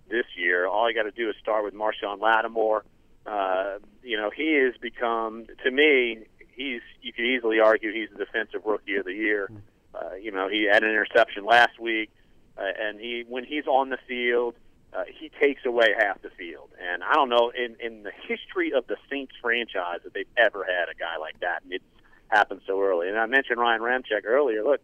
this 0.09 0.27
year. 0.37 0.67
All 0.67 0.89
you 0.89 0.95
got 0.95 1.05
to 1.05 1.11
do 1.11 1.29
is 1.29 1.37
start 1.41 1.65
with 1.65 1.75
Marshon 1.75 2.21
Lattimore. 2.21 2.85
Uh, 3.27 3.79
you 4.03 4.17
know, 4.17 4.31
he 4.31 4.55
has 4.55 4.75
become 4.81 5.47
to 5.65 5.71
me. 5.71 6.27
He's 6.55 6.81
you 7.03 7.13
could 7.13 7.25
easily 7.25 7.61
argue 7.61 7.93
he's 7.93 8.09
the 8.17 8.25
defensive 8.25 8.63
rookie 8.65 8.97
of 8.97 9.05
the 9.05 9.13
year. 9.13 9.51
Uh, 9.95 10.15
you 10.15 10.31
know, 10.31 10.49
he 10.49 10.69
had 10.71 10.83
an 10.83 10.91
interception 10.91 11.45
last 11.45 11.79
week, 11.81 12.11
uh, 12.57 12.63
and 12.79 13.01
he 13.01 13.25
when 13.29 13.45
he's 13.45 13.67
on 13.67 13.91
the 13.91 13.99
field, 14.09 14.55
uh, 14.95 15.05
he 15.19 15.31
takes 15.41 15.65
away 15.65 15.89
half 15.99 16.21
the 16.23 16.31
field. 16.31 16.71
And 16.81 17.03
I 17.03 17.15
don't 17.15 17.29
know 17.29 17.51
in 17.51 17.77
in 17.81 18.05
the 18.05 18.13
history 18.29 18.73
of 18.73 18.87
the 18.87 18.97
Saints 19.11 19.35
franchise 19.41 20.01
that 20.05 20.15
they've 20.15 20.27
ever 20.37 20.65
had 20.65 20.89
a 20.89 20.95
guy 20.95 21.17
like 21.19 21.41
that, 21.41 21.63
and 21.65 21.73
it 21.73 21.83
happened 22.29 22.61
so 22.67 22.81
early. 22.81 23.09
And 23.09 23.19
I 23.19 23.27
mentioned 23.27 23.59
Ryan 23.59 23.81
Ramczyk 23.81 24.25
earlier. 24.25 24.63
Look, 24.63 24.81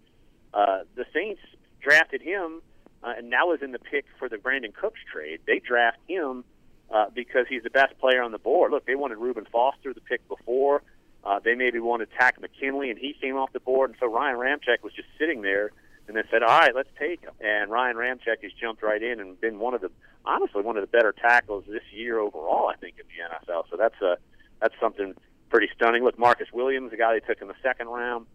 uh, 0.55 0.81
the 0.95 1.05
Saints 1.13 1.41
drafted 1.81 2.23
him, 2.23 2.63
uh, 3.03 3.15
and 3.17 3.31
now 3.31 3.53
is 3.53 3.62
in 3.62 3.73
the 3.73 3.79
pick 3.79 4.05
for 4.19 4.29
the 4.29 4.37
Brandin 4.37 4.75
Cooks 4.75 5.01
trade. 5.11 5.41
They 5.47 5.59
draft 5.59 5.99
him 6.09 6.45
uh, 6.91 7.07
because 7.15 7.47
he's 7.49 7.62
the 7.62 7.71
best 7.71 7.99
player 7.99 8.23
on 8.23 8.33
the 8.33 8.38
board. 8.38 8.71
Look, 8.71 8.87
they 8.87 8.95
wanted 8.95 9.19
Reuben 9.19 9.47
Foster 9.51 9.93
the 9.93 10.01
pick 10.01 10.27
before. 10.29 10.83
Uh, 11.25 11.38
they 11.45 11.55
maybe 11.55 11.79
wanted 11.79 12.09
Takk 12.19 12.41
McKinley, 12.41 12.91
and 12.91 12.99
he 12.99 13.15
came 13.21 13.37
off 13.37 13.53
the 13.53 13.61
board, 13.61 13.91
and 13.91 13.99
so 14.01 14.07
Ryan 14.07 14.37
Ramczyk 14.37 14.83
was 14.83 14.93
just 14.93 15.09
sitting 15.19 15.43
there 15.43 15.71
and 16.09 16.17
they 16.17 16.23
said, 16.31 16.43
"All 16.43 16.59
right, 16.59 16.75
let's 16.75 16.88
take 16.99 17.23
him." 17.23 17.33
And 17.41 17.71
Ryan 17.71 17.97
Ramczyk 17.97 18.43
has 18.43 18.53
jumped 18.53 18.83
right 18.83 19.03
in 19.03 19.21
and 19.21 19.41
been 19.41 19.59
one 19.59 19.75
of 19.75 19.81
the 19.81 19.91
honestly 20.25 20.62
one 20.62 20.77
of 20.77 20.83
the 20.83 20.88
better 20.88 21.12
tackles 21.12 21.65
this 21.67 21.83
year 21.93 22.19
overall. 22.19 22.69
I 22.69 22.77
think 22.77 22.97
in 22.99 23.07
the 23.07 23.37
NFL. 23.37 23.65
So 23.71 23.77
that's 23.77 24.01
a 24.03 24.17
that's 24.61 24.75
something 24.81 25.15
pretty 25.51 25.69
stunning. 25.75 26.03
Look, 26.03 26.19
Marcus 26.19 26.49
Williams, 26.53 26.91
the 26.91 26.97
guy 26.97 27.15
they 27.15 27.27
took 27.27 27.41
in 27.41 27.49
the 27.49 27.55
second 27.62 27.88
round, 27.88 28.27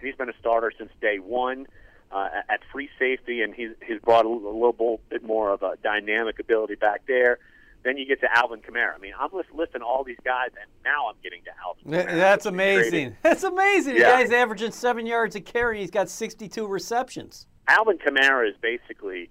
he's 0.00 0.14
been 0.14 0.28
a 0.28 0.38
starter 0.38 0.72
since 0.76 0.90
day 1.00 1.18
one. 1.18 1.66
Uh, 2.12 2.28
at 2.50 2.60
free 2.70 2.90
safety, 2.98 3.40
and 3.40 3.54
he's 3.54 3.70
he's 3.86 3.98
brought 4.00 4.26
a, 4.26 4.28
a 4.28 4.30
little 4.30 5.00
bit 5.08 5.22
more 5.22 5.50
of 5.50 5.62
a 5.62 5.76
dynamic 5.82 6.38
ability 6.38 6.74
back 6.74 7.00
there. 7.08 7.38
Then 7.84 7.96
you 7.96 8.06
get 8.06 8.20
to 8.20 8.28
Alvin 8.36 8.60
Kamara. 8.60 8.94
I 8.94 8.98
mean, 8.98 9.14
I'm 9.18 9.30
just 9.30 9.50
listing 9.54 9.80
all 9.80 10.04
these 10.04 10.18
guys, 10.22 10.50
and 10.60 10.70
now 10.84 11.08
I'm 11.08 11.16
getting 11.22 11.42
to 11.44 11.50
Alvin. 11.64 11.90
Kamara, 11.90 12.14
That's 12.14 12.44
amazing. 12.44 13.16
That's 13.22 13.44
amazing. 13.44 13.96
Yeah. 13.96 14.18
The 14.18 14.24
guy's 14.24 14.30
averaging 14.30 14.72
seven 14.72 15.06
yards 15.06 15.36
a 15.36 15.40
carry. 15.40 15.80
He's 15.80 15.90
got 15.90 16.10
62 16.10 16.66
receptions. 16.66 17.46
Alvin 17.66 17.96
Kamara 17.96 18.46
is 18.46 18.56
basically 18.60 19.30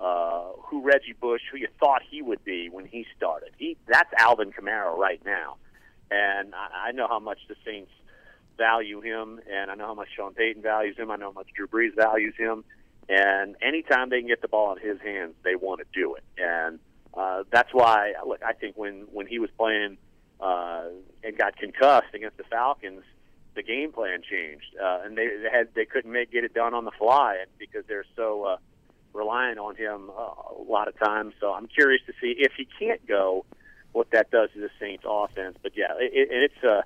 uh, 0.00 0.52
who 0.64 0.82
Reggie 0.82 1.14
Bush, 1.20 1.42
who 1.50 1.58
you 1.58 1.68
thought 1.78 2.02
he 2.08 2.22
would 2.22 2.42
be 2.44 2.68
when 2.70 2.86
he 2.86 3.06
started. 3.16 3.50
He 3.58 3.76
that's 3.86 4.10
Alvin 4.18 4.52
Kamara 4.52 4.96
right 4.96 5.20
now, 5.24 5.56
and 6.10 6.54
I, 6.54 6.88
I 6.88 6.92
know 6.92 7.06
how 7.08 7.18
much 7.18 7.38
the 7.48 7.56
Saints 7.64 7.90
value 8.56 9.00
him, 9.00 9.40
and 9.50 9.70
I 9.70 9.74
know 9.74 9.86
how 9.86 9.94
much 9.94 10.08
Sean 10.16 10.34
Payton 10.34 10.62
values 10.62 10.96
him. 10.96 11.10
I 11.10 11.16
know 11.16 11.26
how 11.26 11.32
much 11.32 11.48
Drew 11.54 11.66
Brees 11.66 11.94
values 11.94 12.34
him, 12.36 12.64
and 13.08 13.56
anytime 13.62 14.10
they 14.10 14.20
can 14.20 14.28
get 14.28 14.42
the 14.42 14.48
ball 14.48 14.76
in 14.76 14.82
his 14.82 15.00
hands, 15.00 15.34
they 15.44 15.56
want 15.56 15.80
to 15.80 15.86
do 15.92 16.14
it. 16.14 16.24
And 16.38 16.78
uh, 17.14 17.44
that's 17.50 17.72
why, 17.72 18.14
look, 18.26 18.42
I 18.42 18.52
think 18.52 18.76
when 18.76 19.06
when 19.12 19.26
he 19.26 19.38
was 19.38 19.50
playing 19.58 19.98
uh, 20.40 20.84
and 21.22 21.36
got 21.36 21.56
concussed 21.56 22.14
against 22.14 22.36
the 22.36 22.44
Falcons, 22.44 23.02
the 23.54 23.62
game 23.62 23.92
plan 23.92 24.22
changed, 24.28 24.76
uh, 24.82 25.00
and 25.04 25.16
they, 25.16 25.26
they 25.26 25.50
had 25.50 25.68
they 25.74 25.84
couldn't 25.84 26.12
make 26.12 26.32
get 26.32 26.44
it 26.44 26.54
done 26.54 26.74
on 26.74 26.84
the 26.84 26.92
fly 26.92 27.44
because 27.58 27.84
they're 27.86 28.06
so 28.16 28.44
uh, 28.44 28.56
reliant 29.12 29.58
on 29.58 29.76
him 29.76 30.10
uh, 30.10 30.22
a 30.58 30.64
lot 30.66 30.88
of 30.88 30.98
times. 30.98 31.34
So 31.40 31.52
I'm 31.52 31.66
curious 31.66 32.02
to 32.06 32.12
see 32.20 32.34
if 32.38 32.52
he 32.56 32.66
can't 32.78 33.06
go, 33.06 33.44
what 33.92 34.10
that 34.12 34.30
does 34.30 34.50
to 34.54 34.60
the 34.60 34.70
Saints 34.80 35.04
offense. 35.06 35.56
But 35.62 35.72
yeah, 35.76 35.92
it, 35.98 36.12
it, 36.30 36.50
it's 36.50 36.64
uh, 36.64 36.82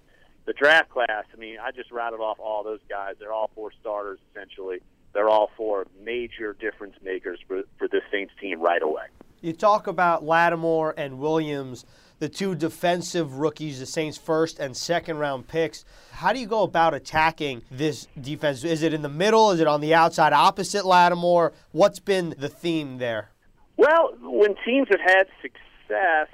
the 0.47 0.53
draft 0.53 0.91
class. 0.91 1.25
I 1.33 1.37
mean, 1.37 1.57
I 1.63 1.73
just 1.73 1.91
rattled 1.91 2.21
off 2.21 2.39
all 2.41 2.63
those 2.65 2.81
guys. 2.89 3.17
They're 3.19 3.33
all 3.33 3.51
four 3.55 3.71
starters 3.81 4.19
essentially. 4.31 4.79
They're 5.13 5.29
all 5.29 5.51
four 5.57 5.87
major 6.03 6.55
difference 6.55 6.95
makers 7.03 7.39
for 7.47 7.63
for 7.79 7.89
this 7.89 8.03
Saints 8.11 8.33
team 8.41 8.61
right 8.61 8.83
away. 8.83 9.07
You 9.43 9.53
talk 9.53 9.87
about 9.87 10.25
Lattimore 10.25 10.95
and 10.97 11.19
Williams, 11.19 11.85
the 12.19 12.29
two 12.29 12.55
defensive 12.55 13.35
rookies, 13.35 13.81
the 13.81 13.87
Saints' 13.87 14.17
first 14.17 14.59
and 14.59 14.77
second 14.77 15.19
round 15.19 15.47
picks. 15.49 15.85
How 16.13 16.33
do 16.33 16.41
you 16.41 16.47
go 16.47 16.63
about 16.63 16.95
attacking 16.95 17.63
this 17.71 18.09
defense? 18.21 18.65
Is 18.65 18.83
it 18.83 18.95
in 18.95 19.03
the 19.03 19.09
middle? 19.09 19.51
Is 19.51 19.61
it 19.61 19.67
on 19.67 19.81
the 19.81 19.95
outside 19.95 20.33
opposite 20.33 20.87
Lattimore? 20.87 21.53
What's 21.73 21.99
been 21.99 22.35
the 22.39 22.49
theme 22.49 22.99
there? 22.99 23.31
Well, 23.77 24.15
when 24.23 24.55
teams 24.65 24.89
have 24.91 25.01
had 25.01 25.27
success, 25.43 26.29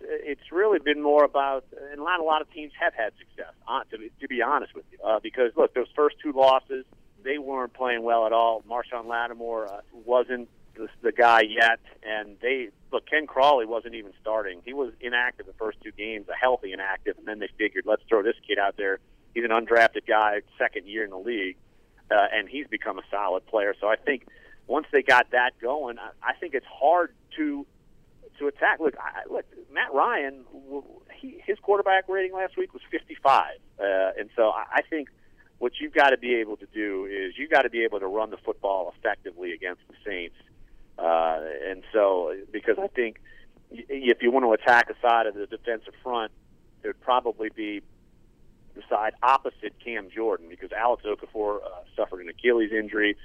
it's 0.00 0.40
it's 0.40 0.52
really 0.52 0.78
been 0.78 1.02
more 1.02 1.24
about, 1.24 1.64
and 1.92 2.00
not 2.00 2.20
a 2.20 2.24
lot 2.24 2.42
of 2.42 2.50
teams 2.52 2.72
have 2.80 2.94
had 2.94 3.12
success. 3.18 3.52
Uh, 3.68 3.84
to, 3.90 3.98
to 4.20 4.28
be 4.28 4.42
honest 4.42 4.74
with 4.74 4.84
you, 4.92 4.98
uh, 5.04 5.20
because 5.20 5.52
look, 5.56 5.74
those 5.74 5.88
first 5.94 6.16
two 6.22 6.32
losses, 6.32 6.84
they 7.22 7.38
weren't 7.38 7.72
playing 7.72 8.02
well 8.02 8.26
at 8.26 8.32
all. 8.32 8.62
Marshon 8.68 9.06
Lattimore 9.06 9.66
uh, 9.66 9.80
wasn't 9.92 10.48
the, 10.74 10.88
the 11.02 11.12
guy 11.12 11.42
yet. 11.42 11.80
And 12.02 12.36
they 12.40 12.70
look, 12.92 13.06
Ken 13.06 13.26
Crawley 13.26 13.66
wasn't 13.66 13.94
even 13.94 14.12
starting. 14.20 14.60
He 14.64 14.72
was 14.72 14.92
inactive 15.00 15.46
the 15.46 15.52
first 15.54 15.78
two 15.82 15.92
games, 15.92 16.26
a 16.28 16.34
healthy 16.34 16.72
inactive, 16.72 17.18
and 17.18 17.26
then 17.26 17.38
they 17.38 17.48
figured 17.58 17.84
let's 17.86 18.02
throw 18.08 18.22
this 18.22 18.36
kid 18.46 18.58
out 18.58 18.76
there. 18.76 18.98
He's 19.34 19.44
an 19.44 19.50
undrafted 19.50 20.06
guy, 20.06 20.40
second 20.58 20.86
year 20.86 21.04
in 21.04 21.10
the 21.10 21.18
league, 21.18 21.56
uh, 22.10 22.26
and 22.32 22.48
he's 22.48 22.66
become 22.66 22.98
a 22.98 23.02
solid 23.10 23.46
player. 23.46 23.74
So 23.80 23.86
I 23.86 23.96
think 23.96 24.26
once 24.66 24.86
they 24.90 25.02
got 25.02 25.30
that 25.30 25.52
going, 25.60 25.98
I, 25.98 26.10
I 26.22 26.32
think 26.34 26.54
it's 26.54 26.66
hard 26.66 27.14
to 27.36 27.66
to 28.40 28.48
attack. 28.48 28.80
Look, 28.80 28.94
I, 28.98 29.32
look, 29.32 29.44
Matt 29.72 29.94
Ryan, 29.94 30.44
he, 31.14 31.40
his 31.46 31.58
quarterback 31.60 32.08
rating 32.08 32.32
last 32.34 32.56
week 32.56 32.74
was 32.74 32.82
55, 32.90 33.44
uh, 33.78 33.84
and 34.18 34.28
so 34.34 34.50
I, 34.50 34.64
I 34.76 34.82
think 34.82 35.08
what 35.58 35.72
you've 35.80 35.94
got 35.94 36.10
to 36.10 36.18
be 36.18 36.34
able 36.36 36.56
to 36.56 36.66
do 36.74 37.06
is 37.06 37.34
you've 37.38 37.50
got 37.50 37.62
to 37.62 37.70
be 37.70 37.84
able 37.84 38.00
to 38.00 38.06
run 38.06 38.30
the 38.30 38.38
football 38.38 38.92
effectively 38.98 39.52
against 39.52 39.82
the 39.88 39.94
Saints 40.04 40.36
uh, 41.00 41.40
and 41.66 41.82
so, 41.92 42.34
because 42.52 42.78
I 42.78 42.88
think 42.88 43.20
if 43.70 44.22
you 44.22 44.30
want 44.30 44.44
to 44.44 44.52
attack 44.52 44.90
a 44.90 45.00
side 45.00 45.26
of 45.26 45.34
the 45.34 45.46
defensive 45.46 45.94
front, 46.02 46.30
it 46.82 46.88
would 46.88 47.00
probably 47.00 47.48
be 47.48 47.82
the 48.74 48.82
side 48.88 49.14
opposite 49.22 49.72
Cam 49.82 50.10
Jordan 50.14 50.48
because 50.50 50.72
Alex 50.72 51.04
Okafor 51.06 51.62
uh, 51.64 51.68
suffered 51.96 52.20
an 52.20 52.28
Achilles 52.28 52.70
injury 52.72 53.16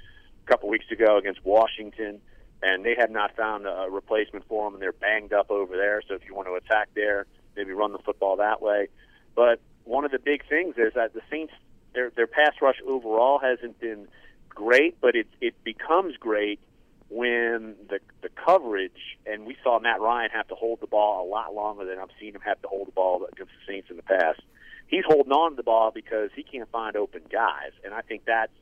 a 0.44 0.50
couple 0.50 0.68
weeks 0.70 0.86
ago 0.90 1.18
against 1.18 1.44
Washington, 1.44 2.20
and 2.62 2.84
they 2.84 2.94
have 2.98 3.10
not 3.10 3.36
found 3.36 3.66
a 3.66 3.88
replacement 3.90 4.46
for 4.48 4.66
him, 4.66 4.74
and 4.74 4.82
they're 4.82 4.92
banged 4.92 5.32
up 5.32 5.50
over 5.50 5.76
there. 5.76 6.02
So 6.06 6.14
if 6.14 6.22
you 6.26 6.34
want 6.34 6.48
to 6.48 6.54
attack 6.54 6.88
there, 6.94 7.26
maybe 7.54 7.72
run 7.72 7.92
the 7.92 7.98
football 7.98 8.36
that 8.36 8.62
way. 8.62 8.88
But 9.34 9.60
one 9.84 10.04
of 10.04 10.10
the 10.10 10.18
big 10.18 10.46
things 10.48 10.76
is 10.78 10.94
that 10.94 11.14
the 11.14 11.20
Saints, 11.30 11.52
their 11.94 12.10
their 12.10 12.26
pass 12.26 12.54
rush 12.60 12.76
overall 12.86 13.38
hasn't 13.38 13.78
been 13.80 14.08
great, 14.48 15.00
but 15.00 15.14
it 15.14 15.26
it 15.40 15.54
becomes 15.64 16.16
great 16.16 16.60
when 17.08 17.76
the 17.88 18.00
the 18.22 18.28
coverage 18.28 19.18
and 19.26 19.46
we 19.46 19.56
saw 19.62 19.78
Matt 19.78 20.00
Ryan 20.00 20.30
have 20.32 20.48
to 20.48 20.54
hold 20.54 20.80
the 20.80 20.86
ball 20.86 21.26
a 21.26 21.28
lot 21.28 21.54
longer 21.54 21.84
than 21.84 21.98
I've 21.98 22.10
seen 22.18 22.34
him 22.34 22.40
have 22.40 22.60
to 22.62 22.68
hold 22.68 22.88
the 22.88 22.92
ball 22.92 23.24
against 23.32 23.52
the 23.52 23.72
Saints 23.72 23.90
in 23.90 23.96
the 23.96 24.02
past. 24.02 24.40
He's 24.88 25.04
holding 25.06 25.32
on 25.32 25.50
to 25.50 25.56
the 25.56 25.62
ball 25.62 25.90
because 25.92 26.30
he 26.34 26.42
can't 26.42 26.70
find 26.70 26.96
open 26.96 27.22
guys, 27.30 27.72
and 27.84 27.92
I 27.92 28.02
think 28.02 28.24
that's 28.24 28.52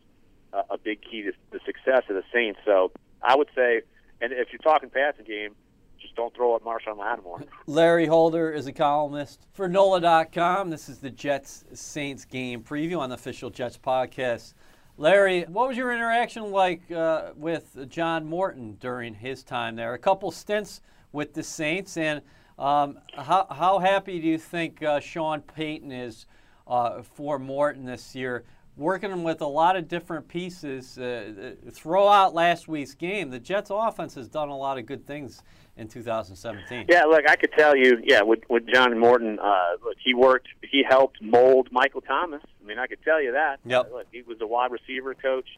a, 0.52 0.74
a 0.74 0.78
big 0.78 1.00
key 1.02 1.22
to 1.22 1.32
the 1.50 1.60
success 1.64 2.02
of 2.08 2.16
the 2.16 2.24
Saints. 2.32 2.58
So 2.64 2.92
I 3.24 3.34
would 3.34 3.48
say, 3.54 3.82
and 4.20 4.32
if 4.32 4.48
you're 4.52 4.60
talking 4.60 4.90
passing 4.90 5.24
game, 5.24 5.54
just 5.98 6.14
don't 6.14 6.34
throw 6.34 6.54
at 6.54 6.62
Marshon 6.62 6.98
Lattimore. 6.98 7.42
Larry 7.66 8.06
Holder 8.06 8.52
is 8.52 8.66
a 8.66 8.72
columnist 8.72 9.46
for 9.52 9.68
NOLA.com. 9.68 10.68
This 10.68 10.88
is 10.88 10.98
the 10.98 11.10
Jets 11.10 11.64
Saints 11.72 12.26
game 12.26 12.62
preview 12.62 12.98
on 12.98 13.08
the 13.08 13.14
official 13.14 13.48
Jets 13.48 13.78
podcast. 13.78 14.52
Larry, 14.96 15.42
what 15.44 15.66
was 15.66 15.76
your 15.76 15.92
interaction 15.92 16.52
like 16.52 16.90
uh, 16.92 17.30
with 17.34 17.88
John 17.88 18.26
Morton 18.26 18.76
during 18.78 19.14
his 19.14 19.42
time 19.42 19.74
there? 19.74 19.94
A 19.94 19.98
couple 19.98 20.30
stints 20.30 20.82
with 21.10 21.32
the 21.32 21.42
Saints, 21.42 21.96
and 21.96 22.20
um, 22.58 22.98
how, 23.16 23.46
how 23.50 23.78
happy 23.78 24.20
do 24.20 24.28
you 24.28 24.38
think 24.38 24.82
uh, 24.82 25.00
Sean 25.00 25.40
Payton 25.40 25.90
is 25.90 26.26
uh, 26.68 27.02
for 27.02 27.38
Morton 27.38 27.84
this 27.86 28.14
year? 28.14 28.44
Working 28.76 29.22
with 29.22 29.40
a 29.40 29.46
lot 29.46 29.76
of 29.76 29.86
different 29.86 30.26
pieces 30.26 30.98
uh, 30.98 31.54
throughout 31.70 32.34
last 32.34 32.66
week's 32.66 32.94
game, 32.94 33.30
the 33.30 33.38
Jets 33.38 33.70
offense 33.72 34.16
has 34.16 34.28
done 34.28 34.48
a 34.48 34.56
lot 34.56 34.78
of 34.78 34.86
good 34.86 35.06
things 35.06 35.42
in 35.76 35.86
2017. 35.86 36.86
Yeah, 36.88 37.04
look, 37.04 37.28
I 37.28 37.36
could 37.36 37.52
tell 37.52 37.76
you, 37.76 38.00
yeah, 38.02 38.22
with 38.22 38.40
with 38.48 38.64
John 38.72 38.98
Morton, 38.98 39.38
uh, 39.38 39.76
look, 39.84 39.96
he 40.02 40.12
worked, 40.12 40.48
he 40.62 40.82
helped 40.88 41.22
mold 41.22 41.68
Michael 41.70 42.00
Thomas. 42.00 42.42
I 42.62 42.66
mean, 42.66 42.78
I 42.78 42.88
could 42.88 43.02
tell 43.04 43.22
you 43.22 43.32
that. 43.32 43.60
Yep. 43.64 43.90
Uh, 43.92 43.96
look, 43.96 44.06
he 44.10 44.22
was 44.22 44.38
a 44.40 44.46
wide 44.46 44.72
receiver 44.72 45.14
coach, 45.14 45.48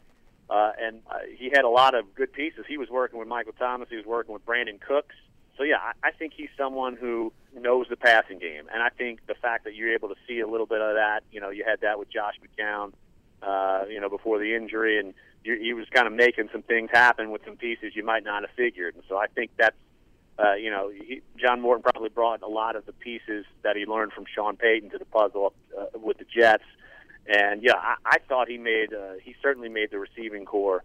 uh, 0.49 0.73
and 0.79 1.01
uh, 1.09 1.19
he 1.35 1.49
had 1.51 1.65
a 1.65 1.69
lot 1.69 1.95
of 1.95 2.13
good 2.13 2.31
pieces. 2.31 2.65
He 2.67 2.77
was 2.77 2.89
working 2.89 3.17
with 3.17 3.27
Michael 3.27 3.53
Thomas. 3.53 3.89
He 3.89 3.95
was 3.95 4.05
working 4.05 4.33
with 4.33 4.45
Brandin 4.45 4.79
Cooks. 4.79 5.15
So 5.57 5.63
yeah, 5.63 5.77
I, 5.77 6.09
I 6.09 6.11
think 6.11 6.33
he's 6.37 6.49
someone 6.55 6.95
who 6.95 7.33
knows 7.55 7.87
the 7.89 7.97
passing 7.97 8.37
game, 8.37 8.65
and 8.71 8.83
I 8.83 8.89
think 8.89 9.25
the 9.25 9.35
fact 9.35 9.63
that 9.63 9.73
you're 9.73 9.93
able 9.93 10.09
to 10.09 10.15
see 10.27 10.39
a 10.39 10.47
little 10.47 10.67
bit 10.67 10.81
of 10.81 10.95
that, 10.95 11.21
you 11.31 11.41
know, 11.41 11.49
you 11.49 11.63
had 11.67 11.81
that 11.81 11.97
with 11.97 12.11
Josh 12.11 12.35
McCown, 12.41 12.93
uh, 13.41 13.83
you 13.89 13.99
know, 13.99 14.09
before 14.09 14.39
the 14.39 14.55
injury, 14.55 14.99
and 14.99 15.13
you, 15.43 15.57
he 15.59 15.73
was 15.73 15.87
kind 15.91 16.07
of 16.07 16.13
making 16.13 16.49
some 16.51 16.61
things 16.63 16.89
happen 16.91 17.31
with 17.31 17.41
some 17.45 17.57
pieces 17.57 17.95
you 17.95 18.03
might 18.03 18.23
not 18.23 18.43
have 18.43 18.51
figured. 18.55 18.95
And 18.95 19.03
so 19.07 19.17
I 19.17 19.27
think 19.27 19.51
that's 19.57 19.75
uh, 20.39 20.53
you 20.53 20.69
know, 20.69 20.89
he, 20.89 21.21
John 21.37 21.61
Morton 21.61 21.81
probably 21.81 22.09
brought 22.09 22.41
a 22.43 22.47
lot 22.47 22.75
of 22.75 22.85
the 22.85 22.93
pieces 22.93 23.45
that 23.63 23.75
he 23.75 23.85
learned 23.85 24.13
from 24.13 24.25
Sean 24.33 24.55
Payton 24.55 24.91
to 24.91 24.97
the 24.97 25.05
puzzle 25.05 25.53
uh, 25.77 25.85
with 25.99 26.19
the 26.19 26.25
Jets. 26.25 26.63
And 27.27 27.63
yeah, 27.63 27.75
I, 27.75 27.95
I 28.05 28.17
thought 28.29 28.47
he 28.47 28.57
made 28.57 28.93
uh, 28.93 29.13
he 29.21 29.35
certainly 29.41 29.69
made 29.69 29.91
the 29.91 29.99
receiving 29.99 30.45
corps 30.45 30.83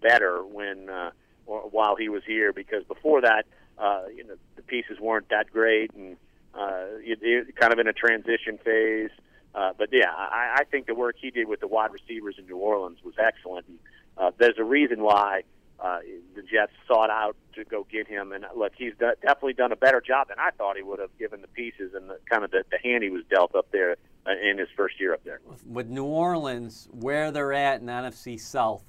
better 0.00 0.44
when 0.44 0.88
uh, 0.88 1.10
while 1.44 1.96
he 1.96 2.08
was 2.08 2.22
here 2.26 2.52
because 2.52 2.82
before 2.84 3.20
that, 3.20 3.44
uh, 3.78 4.04
you 4.14 4.24
know, 4.24 4.34
the 4.56 4.62
pieces 4.62 4.98
weren't 4.98 5.28
that 5.28 5.50
great 5.52 5.92
and 5.94 6.16
uh, 6.54 6.86
it, 7.00 7.18
it, 7.20 7.56
kind 7.56 7.72
of 7.72 7.78
in 7.78 7.86
a 7.86 7.92
transition 7.92 8.58
phase. 8.64 9.10
Uh, 9.54 9.72
but 9.76 9.88
yeah, 9.92 10.10
I, 10.10 10.56
I 10.60 10.64
think 10.64 10.86
the 10.86 10.94
work 10.94 11.16
he 11.20 11.30
did 11.30 11.48
with 11.48 11.60
the 11.60 11.68
wide 11.68 11.92
receivers 11.92 12.36
in 12.38 12.46
New 12.46 12.56
Orleans 12.56 12.98
was 13.04 13.14
excellent. 13.18 13.66
And, 13.68 13.78
uh, 14.16 14.30
there's 14.38 14.58
a 14.58 14.64
reason 14.64 15.02
why 15.02 15.42
uh, 15.80 15.98
the 16.34 16.42
Jets 16.42 16.72
sought 16.88 17.10
out 17.10 17.36
to 17.54 17.64
go 17.64 17.86
get 17.90 18.08
him. 18.08 18.32
And 18.32 18.44
look, 18.56 18.72
he's 18.76 18.92
d- 18.98 19.06
definitely 19.22 19.54
done 19.54 19.72
a 19.72 19.76
better 19.76 20.00
job 20.00 20.28
than 20.28 20.38
I 20.38 20.50
thought 20.50 20.76
he 20.76 20.82
would 20.82 20.98
have, 20.98 21.16
given 21.18 21.40
the 21.40 21.48
pieces 21.48 21.92
and 21.94 22.10
the 22.10 22.18
kind 22.28 22.44
of 22.44 22.50
the, 22.50 22.64
the 22.70 22.78
hand 22.82 23.04
he 23.04 23.10
was 23.10 23.22
dealt 23.30 23.54
up 23.54 23.70
there 23.70 23.96
uh, 24.26 24.30
in 24.42 24.58
his 24.58 24.68
first 24.76 24.98
year 24.98 25.14
up 25.14 25.22
there. 25.24 25.40
With 25.66 25.88
New 25.88 26.04
Orleans, 26.04 26.88
where 26.90 27.30
they're 27.30 27.52
at 27.52 27.80
in 27.80 27.86
NFC 27.86 28.40
South, 28.40 28.84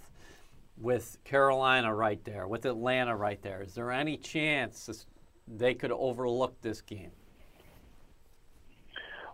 with 0.78 1.18
Carolina 1.24 1.94
right 1.94 2.24
there, 2.24 2.48
with 2.48 2.66
Atlanta 2.66 3.16
right 3.16 3.42
there, 3.42 3.62
is 3.62 3.76
there 3.76 3.92
any 3.92 4.18
chance 4.18 5.06
they 5.48 5.74
could 5.74 5.92
overlook 5.92 6.60
this 6.62 6.82
game? 6.82 7.12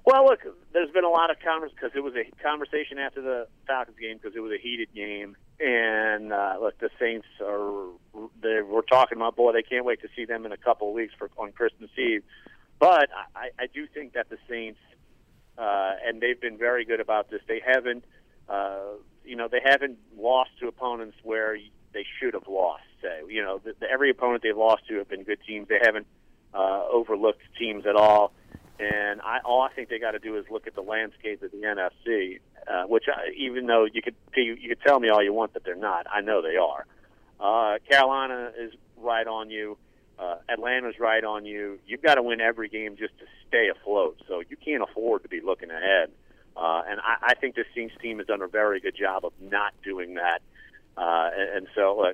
Well, 0.03 0.25
look, 0.25 0.39
there's 0.73 0.89
been 0.91 1.03
a 1.03 1.09
lot 1.09 1.29
of 1.29 1.37
conversation 1.39 1.77
because 1.79 1.95
it 1.95 2.03
was 2.03 2.13
a 2.15 2.25
conversation 2.41 2.97
after 2.97 3.21
the 3.21 3.47
Falcons 3.67 3.97
game 3.99 4.17
because 4.17 4.35
it 4.35 4.39
was 4.39 4.51
a 4.51 4.61
heated 4.61 4.89
game, 4.95 5.37
and 5.59 6.33
uh, 6.33 6.57
look, 6.59 6.77
the 6.79 6.89
Saints 6.99 7.27
are 7.39 7.89
they 8.41 8.61
we're 8.61 8.81
talking 8.81 9.17
about 9.17 9.35
boy, 9.35 9.53
they 9.53 9.61
can't 9.61 9.85
wait 9.85 10.01
to 10.01 10.07
see 10.15 10.25
them 10.25 10.45
in 10.45 10.51
a 10.51 10.57
couple 10.57 10.89
of 10.89 10.95
weeks 10.95 11.13
for 11.17 11.29
on 11.37 11.51
Christmas 11.51 11.91
Eve. 11.97 12.23
But 12.79 13.09
I, 13.35 13.49
I 13.59 13.67
do 13.71 13.85
think 13.85 14.13
that 14.13 14.29
the 14.29 14.37
Saints, 14.49 14.79
uh, 15.55 15.93
and 16.03 16.19
they've 16.19 16.41
been 16.41 16.57
very 16.57 16.83
good 16.83 16.99
about 16.99 17.29
this. 17.29 17.41
They 17.47 17.61
haven't, 17.63 18.03
uh, 18.49 18.79
you 19.23 19.35
know, 19.35 19.47
they 19.47 19.61
haven't 19.63 19.99
lost 20.17 20.49
to 20.61 20.67
opponents 20.67 21.17
where 21.21 21.55
they 21.93 22.05
should 22.19 22.33
have 22.33 22.47
lost. 22.47 22.83
Say, 23.03 23.21
you 23.29 23.43
know, 23.43 23.59
the, 23.63 23.75
the, 23.79 23.87
every 23.87 24.09
opponent 24.09 24.41
they've 24.41 24.57
lost 24.57 24.87
to 24.87 24.95
have 24.95 25.09
been 25.09 25.23
good 25.23 25.39
teams. 25.47 25.67
They 25.67 25.79
haven't 25.79 26.07
uh, 26.55 26.85
overlooked 26.91 27.41
teams 27.59 27.85
at 27.85 27.95
all. 27.95 28.33
And 28.81 29.21
I, 29.21 29.39
all 29.45 29.61
I 29.61 29.71
think 29.71 29.89
they 29.89 29.99
got 29.99 30.11
to 30.11 30.19
do 30.19 30.37
is 30.37 30.45
look 30.49 30.65
at 30.65 30.73
the 30.73 30.81
landscape 30.81 31.43
of 31.43 31.51
the 31.51 31.57
NFC, 31.57 32.39
uh, 32.67 32.87
which 32.87 33.03
I, 33.07 33.29
even 33.37 33.67
though 33.67 33.85
you 33.85 34.01
could 34.01 34.15
you, 34.35 34.55
could 34.69 34.81
tell 34.81 34.99
me 34.99 35.09
all 35.09 35.23
you 35.23 35.33
want 35.33 35.53
that 35.53 35.63
they're 35.63 35.75
not, 35.75 36.07
I 36.11 36.21
know 36.21 36.41
they 36.41 36.55
are. 36.55 36.85
Uh, 37.39 37.77
Carolina 37.87 38.51
is 38.59 38.73
right 38.97 39.27
on 39.27 39.51
you. 39.51 39.77
Uh, 40.17 40.37
Atlanta's 40.49 40.95
right 40.99 41.23
on 41.23 41.45
you. 41.45 41.77
You've 41.85 42.01
got 42.01 42.15
to 42.15 42.23
win 42.23 42.41
every 42.41 42.69
game 42.69 42.95
just 42.97 43.17
to 43.19 43.25
stay 43.47 43.69
afloat. 43.69 44.19
So 44.27 44.41
you 44.49 44.57
can't 44.57 44.81
afford 44.81 45.21
to 45.23 45.29
be 45.29 45.41
looking 45.41 45.69
ahead. 45.69 46.09
Uh, 46.57 46.81
and 46.87 46.99
I, 47.01 47.17
I 47.29 47.33
think 47.35 47.55
this 47.55 47.67
Saints 47.75 47.93
team 48.01 48.17
has 48.17 48.25
done 48.25 48.41
a 48.41 48.47
very 48.47 48.79
good 48.79 48.95
job 48.95 49.25
of 49.25 49.33
not 49.39 49.73
doing 49.83 50.15
that. 50.15 50.41
Uh, 50.97 51.29
and, 51.37 51.57
and 51.57 51.67
so 51.75 52.01
uh, 52.01 52.13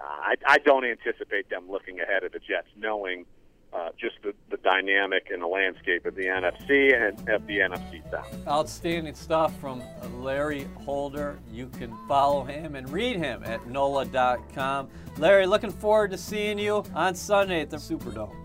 I, 0.00 0.36
I 0.46 0.58
don't 0.58 0.84
anticipate 0.84 1.50
them 1.50 1.68
looking 1.68 1.98
ahead 2.00 2.22
of 2.22 2.32
the 2.32 2.38
Jets, 2.38 2.68
knowing 2.76 3.26
uh, 3.72 3.90
just 3.98 4.16
the, 4.22 4.32
the 4.50 4.56
dynamic 4.58 5.28
and 5.30 5.42
the 5.42 5.46
landscape 5.46 6.06
of 6.06 6.14
the 6.14 6.24
NFC 6.24 6.94
and 6.94 7.28
of 7.28 7.46
the 7.46 7.58
NFC 7.58 8.10
South. 8.10 8.34
Outstanding 8.48 9.14
stuff 9.14 9.58
from 9.60 9.82
Larry 10.14 10.66
Holder. 10.84 11.38
You 11.52 11.68
can 11.68 11.94
follow 12.08 12.44
him 12.44 12.74
and 12.74 12.88
read 12.90 13.16
him 13.16 13.42
at 13.44 13.66
NOLA.com. 13.66 14.88
Larry, 15.18 15.46
looking 15.46 15.70
forward 15.70 16.10
to 16.12 16.18
seeing 16.18 16.58
you 16.58 16.84
on 16.94 17.14
Sunday 17.14 17.60
at 17.60 17.70
the 17.70 17.76
Superdome. 17.76 18.16
All 18.18 18.36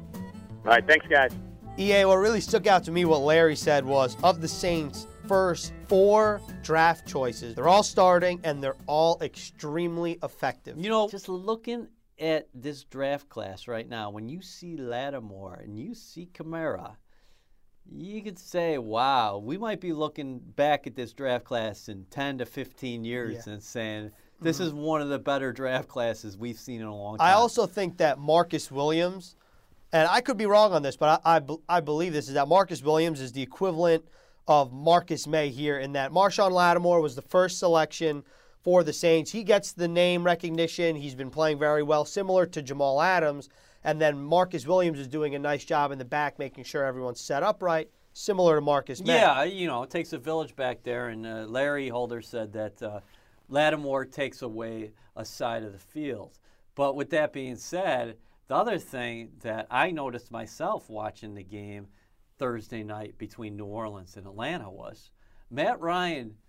right, 0.63 0.85
thanks, 0.85 1.05
guys. 1.07 1.31
EA, 1.77 2.05
what 2.05 2.15
really 2.15 2.41
stuck 2.41 2.67
out 2.67 2.83
to 2.83 2.91
me, 2.91 3.05
what 3.05 3.19
Larry 3.19 3.55
said 3.55 3.85
was 3.85 4.17
of 4.23 4.41
the 4.41 4.47
Saints' 4.47 5.07
first 5.27 5.73
four 5.87 6.41
draft 6.61 7.07
choices, 7.07 7.55
they're 7.55 7.69
all 7.69 7.83
starting 7.83 8.39
and 8.43 8.61
they're 8.61 8.75
all 8.87 9.17
extremely 9.21 10.19
effective. 10.21 10.77
You 10.77 10.89
know, 10.89 11.07
just 11.07 11.29
looking 11.29 11.87
at 12.21 12.47
this 12.53 12.83
draft 12.83 13.27
class 13.27 13.67
right 13.67 13.89
now, 13.89 14.11
when 14.11 14.29
you 14.29 14.41
see 14.41 14.77
Lattimore 14.77 15.59
and 15.63 15.77
you 15.77 15.95
see 15.95 16.29
Kamara, 16.33 16.95
you 17.91 18.21
could 18.21 18.37
say, 18.37 18.77
wow, 18.77 19.39
we 19.39 19.57
might 19.57 19.81
be 19.81 19.91
looking 19.91 20.39
back 20.39 20.85
at 20.85 20.95
this 20.95 21.13
draft 21.13 21.43
class 21.43 21.89
in 21.89 22.05
10 22.11 22.37
to 22.37 22.45
15 22.45 23.03
years 23.03 23.43
yeah. 23.45 23.53
and 23.53 23.63
saying, 23.63 24.11
this 24.39 24.57
mm-hmm. 24.57 24.67
is 24.67 24.73
one 24.73 25.01
of 25.01 25.09
the 25.09 25.19
better 25.19 25.51
draft 25.51 25.87
classes 25.87 26.37
we've 26.37 26.59
seen 26.59 26.79
in 26.79 26.87
a 26.87 26.95
long 26.95 27.17
time. 27.17 27.27
I 27.27 27.33
also 27.33 27.65
think 27.65 27.97
that 27.97 28.19
Marcus 28.19 28.71
Williams, 28.71 29.35
and 29.91 30.07
I 30.07 30.21
could 30.21 30.37
be 30.37 30.45
wrong 30.45 30.73
on 30.73 30.83
this, 30.83 30.95
but 30.95 31.21
I, 31.25 31.37
I, 31.37 31.77
I 31.77 31.79
believe 31.79 32.13
this 32.13 32.27
is 32.27 32.35
that 32.35 32.47
Marcus 32.47 32.83
Williams 32.83 33.19
is 33.19 33.31
the 33.31 33.41
equivalent 33.41 34.05
of 34.47 34.71
Marcus 34.71 35.27
Maye 35.27 35.49
here 35.49 35.79
in 35.79 35.93
that 35.93 36.11
Marshon 36.11 36.51
Lattimore 36.51 37.01
was 37.01 37.15
the 37.15 37.21
first 37.21 37.59
selection 37.59 38.23
for 38.63 38.83
the 38.83 38.93
Saints. 38.93 39.31
He 39.31 39.43
gets 39.43 39.71
the 39.71 39.87
name 39.87 40.23
recognition. 40.23 40.95
He's 40.95 41.15
been 41.15 41.31
playing 41.31 41.59
very 41.59 41.83
well, 41.83 42.05
similar 42.05 42.45
to 42.47 42.61
Jamal 42.61 43.01
Adams. 43.01 43.49
And 43.83 43.99
then 43.99 44.19
Marcus 44.21 44.67
Williams 44.67 44.99
is 44.99 45.07
doing 45.07 45.33
a 45.33 45.39
nice 45.39 45.65
job 45.65 45.91
in 45.91 45.97
the 45.97 46.05
back, 46.05 46.37
making 46.37 46.65
sure 46.65 46.85
everyone's 46.85 47.19
set 47.19 47.41
up 47.41 47.63
right, 47.63 47.89
similar 48.13 48.55
to 48.55 48.61
Marcus. 48.61 49.01
Yeah, 49.03 49.43
you 49.43 49.65
know, 49.65 49.81
it 49.83 49.89
takes 49.89 50.13
a 50.13 50.19
village 50.19 50.55
back 50.55 50.83
there. 50.83 51.09
And 51.09 51.25
uh, 51.25 51.45
Larry 51.47 51.89
Holder 51.89 52.21
said 52.21 52.53
that 52.53 52.81
uh, 52.83 52.99
Lattimore 53.49 54.05
takes 54.05 54.43
away 54.43 54.91
a 55.15 55.25
side 55.25 55.63
of 55.63 55.71
the 55.73 55.79
field. 55.79 56.37
But 56.75 56.95
with 56.95 57.09
that 57.09 57.33
being 57.33 57.55
said, 57.55 58.17
the 58.47 58.55
other 58.55 58.77
thing 58.77 59.31
that 59.41 59.65
I 59.71 59.89
noticed 59.89 60.31
myself 60.31 60.89
watching 60.89 61.33
the 61.33 61.43
game 61.43 61.87
Thursday 62.37 62.83
night 62.83 63.17
between 63.17 63.57
New 63.57 63.65
Orleans 63.65 64.15
and 64.15 64.27
Atlanta 64.27 64.69
was 64.69 65.09
Matt 65.49 65.79
Ryan– 65.79 66.35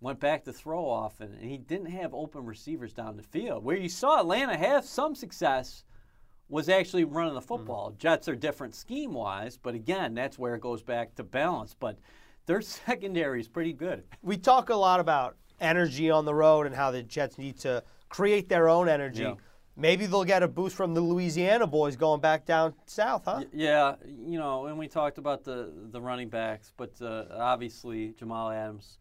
went 0.00 0.20
back 0.20 0.44
to 0.44 0.52
throw 0.52 0.88
often, 0.88 1.32
and 1.32 1.50
he 1.50 1.58
didn't 1.58 1.90
have 1.90 2.14
open 2.14 2.44
receivers 2.44 2.92
down 2.92 3.16
the 3.16 3.22
field. 3.22 3.64
Where 3.64 3.76
you 3.76 3.88
saw 3.88 4.20
Atlanta 4.20 4.56
have 4.56 4.84
some 4.84 5.14
success 5.14 5.84
was 6.48 6.68
actually 6.68 7.04
running 7.04 7.34
the 7.34 7.42
football. 7.42 7.90
Mm-hmm. 7.90 7.98
Jets 7.98 8.28
are 8.28 8.36
different 8.36 8.74
scheme 8.74 9.12
wise, 9.12 9.58
but 9.58 9.74
again, 9.74 10.14
that's 10.14 10.38
where 10.38 10.54
it 10.54 10.60
goes 10.60 10.82
back 10.82 11.14
to 11.16 11.24
balance. 11.24 11.74
But 11.78 11.98
their 12.46 12.60
secondary 12.62 13.40
is 13.40 13.48
pretty 13.48 13.72
good. 13.72 14.04
We 14.22 14.36
talk 14.36 14.70
a 14.70 14.74
lot 14.74 15.00
about 15.00 15.36
energy 15.60 16.10
on 16.10 16.24
the 16.24 16.34
road 16.34 16.66
and 16.66 16.74
how 16.74 16.90
the 16.90 17.02
Jets 17.02 17.38
need 17.38 17.58
to 17.60 17.82
create 18.08 18.48
their 18.48 18.68
own 18.68 18.88
energy. 18.88 19.22
Yeah. 19.22 19.34
Maybe 19.76 20.06
they'll 20.06 20.24
get 20.24 20.42
a 20.42 20.48
boost 20.48 20.74
from 20.74 20.92
the 20.92 21.00
Louisiana 21.00 21.64
boys 21.66 21.94
going 21.94 22.20
back 22.20 22.44
down 22.44 22.74
south, 22.86 23.26
huh? 23.26 23.44
Yeah, 23.52 23.94
you 24.04 24.36
know, 24.36 24.66
and 24.66 24.76
we 24.76 24.88
talked 24.88 25.18
about 25.18 25.44
the 25.44 25.72
the 25.92 26.00
running 26.00 26.28
backs, 26.28 26.72
but 26.76 27.00
uh, 27.00 27.26
obviously 27.32 28.12
Jamal 28.18 28.50
Adams 28.50 28.98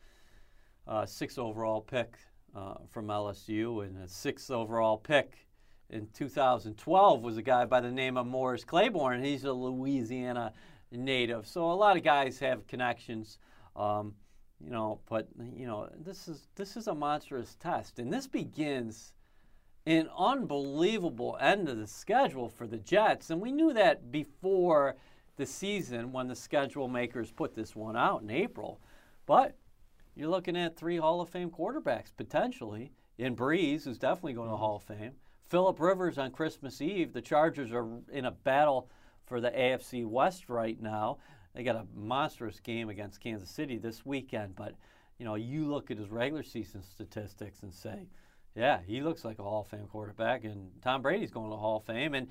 uh, 0.87 1.05
six 1.05 1.37
overall 1.37 1.81
pick 1.81 2.15
uh, 2.55 2.75
from 2.89 3.07
LSU, 3.07 3.85
and 3.85 3.97
a 4.03 4.07
sixth 4.07 4.49
overall 4.51 4.97
pick 4.97 5.47
in 5.89 6.07
2012 6.13 7.21
was 7.21 7.37
a 7.37 7.41
guy 7.41 7.65
by 7.65 7.79
the 7.79 7.91
name 7.91 8.17
of 8.17 8.25
Morris 8.25 8.63
Claiborne. 8.63 9.23
He's 9.23 9.43
a 9.43 9.53
Louisiana 9.53 10.53
native, 10.91 11.47
so 11.47 11.71
a 11.71 11.73
lot 11.73 11.97
of 11.97 12.03
guys 12.03 12.39
have 12.39 12.67
connections. 12.67 13.39
Um, 13.75 14.15
you 14.63 14.71
know, 14.71 14.99
but 15.07 15.27
you 15.55 15.67
know, 15.67 15.89
this 16.03 16.27
is 16.27 16.47
this 16.55 16.75
is 16.77 16.87
a 16.87 16.95
monstrous 16.95 17.55
test, 17.59 17.99
and 17.99 18.11
this 18.11 18.27
begins 18.27 19.13
an 19.85 20.09
unbelievable 20.17 21.37
end 21.39 21.69
of 21.69 21.77
the 21.77 21.87
schedule 21.87 22.49
for 22.49 22.67
the 22.67 22.77
Jets, 22.77 23.29
and 23.29 23.39
we 23.39 23.51
knew 23.51 23.73
that 23.73 24.11
before 24.11 24.95
the 25.37 25.45
season 25.45 26.11
when 26.11 26.27
the 26.27 26.35
schedule 26.35 26.87
makers 26.87 27.31
put 27.31 27.55
this 27.55 27.75
one 27.75 27.95
out 27.95 28.23
in 28.23 28.31
April. 28.31 28.81
But 29.25 29.55
you're 30.17 30.29
looking 30.29 30.57
at 30.57 30.75
three 30.75 30.97
Hall 30.97 31.21
of 31.21 31.29
Fame 31.29 31.51
quarterbacks 31.51 32.11
potentially. 32.15 32.91
In 33.17 33.35
Brees, 33.35 33.83
who's 33.83 33.97
definitely 33.97 34.33
going 34.33 34.49
to 34.49 34.57
Hall 34.57 34.75
of 34.75 34.83
Fame. 34.83 35.13
Philip 35.47 35.79
Rivers 35.79 36.17
on 36.17 36.31
Christmas 36.31 36.81
Eve. 36.81 37.13
The 37.13 37.21
Chargers 37.21 37.71
are 37.71 37.87
in 38.11 38.25
a 38.25 38.31
battle 38.31 38.89
for 39.25 39.41
the 39.41 39.49
AFC 39.49 40.05
West 40.05 40.49
right 40.49 40.79
now. 40.79 41.17
They 41.55 41.63
got 41.63 41.75
a 41.75 41.87
monstrous 41.95 42.59
game 42.59 42.89
against 42.89 43.21
Kansas 43.21 43.49
City 43.49 43.77
this 43.77 44.05
weekend, 44.05 44.55
but 44.55 44.73
you 45.17 45.25
know, 45.25 45.35
you 45.35 45.65
look 45.65 45.89
at 45.89 45.97
his 45.97 46.09
regular 46.09 46.43
season 46.43 46.83
statistics 46.83 47.63
and 47.63 47.73
say, 47.73 48.07
yeah, 48.55 48.79
he 48.85 49.01
looks 49.01 49.25
like 49.25 49.39
a 49.39 49.43
Hall 49.43 49.61
of 49.61 49.67
Fame 49.67 49.87
quarterback, 49.87 50.43
and 50.43 50.69
Tom 50.81 51.01
Brady's 51.01 51.31
going 51.31 51.49
to 51.49 51.57
Hall 51.57 51.77
of 51.77 51.85
Fame. 51.85 52.13
And 52.13 52.27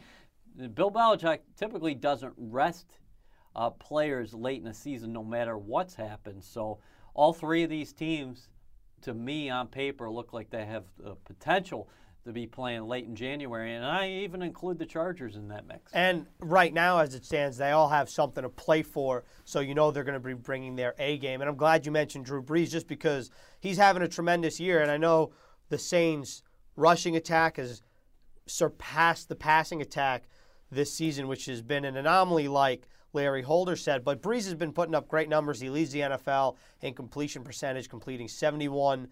Bill 0.75 0.91
Belichick 0.91 1.41
typically 1.57 1.95
doesn't 1.95 2.35
rest 2.37 2.99
uh, 3.55 3.71
players 3.71 4.35
late 4.35 4.59
in 4.59 4.65
the 4.65 4.75
season, 4.75 5.13
no 5.13 5.25
matter 5.25 5.57
what's 5.57 5.95
happened. 5.95 6.45
So 6.45 6.79
all 7.17 7.33
three 7.33 7.65
of 7.65 7.71
these 7.71 7.93
teams, 7.93 8.49
to 9.01 9.15
me, 9.15 9.49
on 9.49 9.69
paper, 9.69 10.09
look 10.11 10.33
like 10.33 10.51
they 10.51 10.67
have 10.67 10.85
the 10.99 11.17
potential 11.25 11.89
to 12.27 12.33
be 12.33 12.47
playing 12.47 12.87
late 12.87 13.07
in 13.07 13.17
January, 13.17 13.75
and 13.75 13.85
I 13.85 14.09
even 14.11 14.43
include 14.43 14.79
the 14.79 14.85
Chargers 14.85 15.37
in 15.37 15.49
that 15.49 15.67
mix. 15.67 15.93
And 15.93 16.27
right 16.41 16.75
now, 16.75 16.99
as 16.99 17.15
it 17.15 17.25
stands, 17.25 17.57
they 17.57 17.71
all 17.71 17.89
have 17.89 18.11
something 18.11 18.43
to 18.43 18.49
play 18.49 18.83
for, 18.83 19.25
so 19.45 19.61
you 19.61 19.75
know 19.75 19.91
they're 19.91 20.05
going 20.05 20.21
to 20.21 20.29
be 20.29 20.35
bringing 20.35 20.77
their 20.77 20.95
A 20.99 21.19
game. 21.19 21.41
And 21.41 21.49
I'm 21.49 21.57
glad 21.57 21.87
you 21.87 21.93
mentioned 21.93 22.27
Drew 22.27 22.43
Brees 22.43 22.71
just 22.71 22.89
because 22.89 23.31
he's 23.61 23.79
having 23.79 24.03
a 24.03 24.09
tremendous 24.09 24.61
year, 24.61 24.83
and 24.83 24.91
I 24.91 24.97
know 24.97 25.31
the 25.69 25.79
Saints' 25.79 26.43
rushing 26.75 27.17
attack 27.17 27.57
has 27.57 27.81
surpassed 28.47 29.29
the 29.29 29.37
passing 29.37 29.81
attack 29.81 30.25
this 30.71 30.93
season, 30.93 31.29
which 31.29 31.47
has 31.47 31.63
been 31.63 31.85
an 31.85 31.97
anomaly 31.97 32.49
like 32.49 32.89
Larry 33.17 33.43
Holder 33.43 33.75
said. 33.75 34.05
But 34.05 34.23
Brees 34.23 34.45
has 34.45 34.55
been 34.55 34.73
putting 34.73 34.95
up 34.95 35.09
great 35.09 35.29
numbers. 35.29 35.61
He 35.61 35.69
leads 35.69 35.91
the 35.91 36.01
NFL 36.01 36.57
in 36.83 36.95
completion 36.95 37.43
percentage, 37.43 37.89
completing 37.89 38.29
71% 38.29 39.09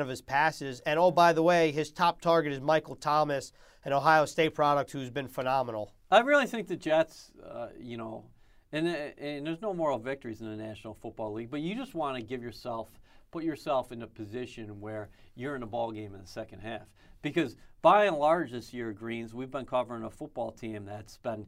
of 0.00 0.08
his 0.08 0.20
passes. 0.20 0.80
And 0.80 0.98
oh, 0.98 1.10
by 1.10 1.32
the 1.32 1.42
way, 1.42 1.72
his 1.72 1.90
top 1.90 2.20
target 2.20 2.52
is 2.52 2.60
Michael 2.60 2.96
Thomas, 2.96 3.52
an 3.84 3.94
Ohio 3.94 4.26
State 4.26 4.54
product 4.54 4.90
who's 4.90 5.08
been 5.08 5.28
phenomenal. 5.28 5.94
I 6.10 6.20
really 6.20 6.46
think 6.46 6.68
the 6.68 6.76
Jets, 6.76 7.30
uh, 7.42 7.68
you 7.80 7.96
know, 7.96 8.24
and, 8.72 8.86
and 8.86 9.46
there's 9.46 9.62
no 9.62 9.72
moral 9.72 9.98
victories 9.98 10.42
in 10.42 10.50
the 10.50 10.56
National 10.56 10.92
Football 10.92 11.32
League, 11.32 11.50
but 11.50 11.60
you 11.60 11.74
just 11.74 11.94
want 11.94 12.16
to 12.16 12.22
give 12.22 12.42
yourself 12.42 12.90
put 13.30 13.44
yourself 13.44 13.92
in 13.92 14.02
a 14.02 14.06
position 14.06 14.80
where 14.80 15.10
you're 15.34 15.54
in 15.54 15.62
a 15.62 15.66
ball 15.66 15.92
game 15.92 16.14
in 16.14 16.20
the 16.20 16.26
second 16.26 16.60
half. 16.60 16.86
Because 17.22 17.56
by 17.82 18.06
and 18.06 18.16
large 18.16 18.52
this 18.52 18.72
year, 18.72 18.92
Greens, 18.92 19.34
we've 19.34 19.50
been 19.50 19.66
covering 19.66 20.04
a 20.04 20.10
football 20.10 20.50
team 20.50 20.84
that's 20.84 21.18
been 21.18 21.46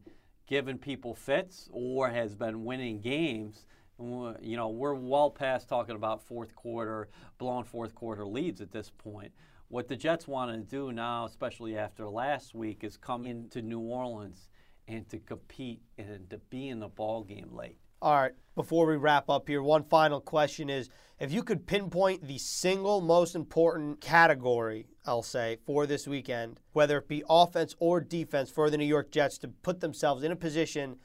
giving 0.51 0.77
people 0.77 1.15
fits 1.15 1.69
or 1.73 2.11
has 2.11 2.35
been 2.35 2.65
winning 2.65 3.01
games. 3.01 3.65
You 3.99 4.57
know, 4.57 4.69
we're 4.69 4.95
well 4.95 5.31
past 5.31 5.69
talking 5.69 5.95
about 5.95 6.27
fourth 6.27 6.57
quarter, 6.57 7.09
blown 7.39 7.65
fourth 7.65 7.95
quarter 7.95 8.27
leads 8.27 8.61
at 8.61 8.73
this 8.73 8.91
point. 8.91 9.33
What 9.69 9.87
the 9.87 9.95
Jets 9.95 10.27
want 10.27 10.51
to 10.51 10.59
do 10.59 10.91
now, 10.91 11.27
especially 11.27 11.79
after 11.79 12.09
last 12.09 12.55
week, 12.55 12.83
is 12.83 12.97
come 12.97 13.25
into 13.27 13.63
New 13.63 13.79
Orleans 13.79 14.49
and 14.89 15.09
to 15.11 15.19
compete 15.19 15.83
and 15.97 16.29
to 16.31 16.39
be 16.51 16.69
in 16.69 16.81
the 16.81 16.89
ball 16.89 17.23
game 17.23 17.51
late. 17.53 17.79
All 18.03 18.15
right, 18.15 18.33
before 18.57 18.87
we 18.87 18.97
wrap 18.97 19.29
up 19.31 19.47
here, 19.47 19.63
one 19.63 19.85
final 19.85 20.21
question 20.21 20.69
is 20.71 20.89
if 21.21 21.31
you 21.31 21.45
could 21.45 21.67
pinpoint 21.67 22.27
the 22.27 22.39
single 22.39 23.03
most 23.03 23.37
important 23.37 24.01
category, 24.01 24.87
I'll 25.07 25.23
say, 25.23 25.59
for 25.65 25.87
this 25.87 26.07
weekend, 26.07 26.61
whether 26.73 26.99
it 26.99 27.09
be 27.09 27.23
offense 27.29 27.75
or 27.79 28.01
defense 28.01 28.51
for 28.51 28.71
the 28.71 28.77
New 28.77 28.85
York 28.85 29.11
Jets 29.11 29.39
to 29.39 29.49
put 29.49 29.81
themselves 29.81 30.23
in 30.23 30.33
a 30.33 30.37
position 30.37 30.97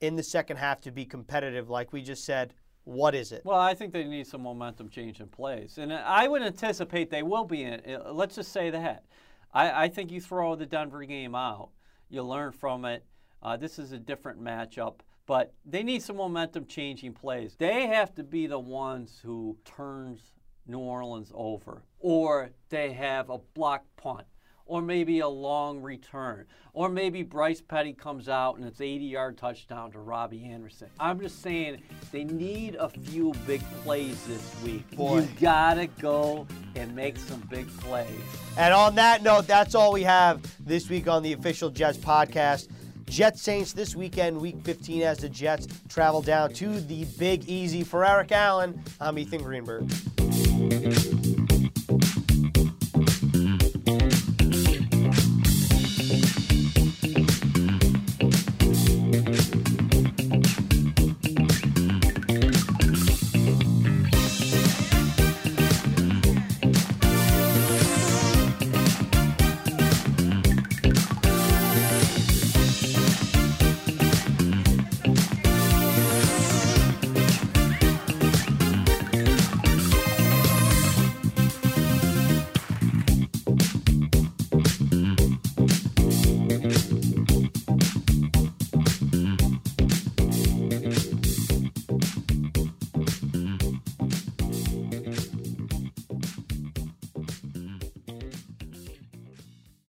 in 0.00 0.16
the 0.16 0.22
second 0.22 0.56
half 0.56 0.80
to 0.82 0.90
be 0.90 1.04
competitive, 1.04 1.70
like 1.70 1.92
we 1.92 2.02
just 2.02 2.24
said, 2.24 2.54
what 2.84 3.14
is 3.14 3.32
it? 3.32 3.42
Well, 3.44 3.58
I 3.58 3.74
think 3.74 3.92
they 3.92 4.04
need 4.04 4.26
some 4.26 4.42
momentum 4.42 4.88
change 4.88 5.20
in 5.20 5.28
plays. 5.28 5.78
And 5.78 5.92
I 5.92 6.26
would 6.26 6.42
anticipate 6.42 7.10
they 7.10 7.22
will 7.22 7.44
be 7.44 7.62
in. 7.62 7.80
Uh, 7.86 8.12
let's 8.12 8.34
just 8.34 8.52
say 8.52 8.70
that. 8.70 9.04
I, 9.52 9.84
I 9.84 9.88
think 9.88 10.10
you 10.10 10.20
throw 10.20 10.54
the 10.56 10.66
Denver 10.66 11.04
game 11.04 11.34
out, 11.34 11.70
you 12.08 12.22
learn 12.22 12.52
from 12.52 12.84
it. 12.84 13.04
Uh, 13.42 13.56
this 13.56 13.78
is 13.78 13.92
a 13.92 13.98
different 13.98 14.42
matchup 14.42 15.00
but 15.28 15.52
they 15.66 15.82
need 15.82 16.02
some 16.02 16.16
momentum 16.16 16.64
changing 16.64 17.12
plays. 17.12 17.54
They 17.58 17.86
have 17.86 18.14
to 18.14 18.24
be 18.24 18.46
the 18.46 18.58
ones 18.58 19.20
who 19.22 19.58
turns 19.62 20.22
New 20.68 20.78
Orleans 20.78 21.32
over, 21.34 21.82
or 21.98 22.50
they 22.68 22.92
have 22.92 23.30
a 23.30 23.38
block 23.54 23.84
punt, 23.96 24.26
or 24.66 24.82
maybe 24.82 25.20
a 25.20 25.28
long 25.28 25.80
return, 25.80 26.44
or 26.74 26.88
maybe 26.90 27.22
Bryce 27.22 27.62
Petty 27.62 27.94
comes 27.94 28.28
out 28.28 28.58
and 28.58 28.66
it's 28.66 28.80
80 28.80 29.04
yard 29.06 29.38
touchdown 29.38 29.90
to 29.92 29.98
Robbie 29.98 30.44
Anderson. 30.44 30.88
I'm 31.00 31.18
just 31.18 31.42
saying 31.42 31.82
they 32.12 32.24
need 32.24 32.74
a 32.74 32.88
few 32.88 33.32
big 33.46 33.62
plays 33.82 34.22
this 34.26 34.54
week. 34.62 34.88
Boy. 34.94 35.20
You 35.20 35.28
gotta 35.40 35.86
go 35.86 36.46
and 36.76 36.94
make 36.94 37.16
some 37.16 37.40
big 37.50 37.66
plays. 37.78 38.08
And 38.58 38.74
on 38.74 38.94
that 38.96 39.22
note, 39.22 39.46
that's 39.46 39.74
all 39.74 39.92
we 39.92 40.02
have 40.02 40.42
this 40.64 40.88
week 40.90 41.08
on 41.08 41.22
the 41.22 41.32
official 41.32 41.70
Jets 41.70 41.98
podcast. 41.98 42.68
Jets 43.06 43.40
Saints 43.40 43.72
this 43.72 43.96
weekend, 43.96 44.38
week 44.38 44.56
15, 44.64 45.00
as 45.00 45.18
the 45.18 45.30
Jets 45.30 45.66
travel 45.88 46.20
down 46.20 46.52
to 46.52 46.78
the 46.80 47.06
Big 47.18 47.48
Easy. 47.48 47.82
For 47.82 48.04
Eric 48.04 48.32
Allen, 48.32 48.82
I'm 49.00 49.18
Ethan 49.18 49.42
Greenberg. 49.42 49.90
Thank 50.58 51.06
you. 51.06 51.07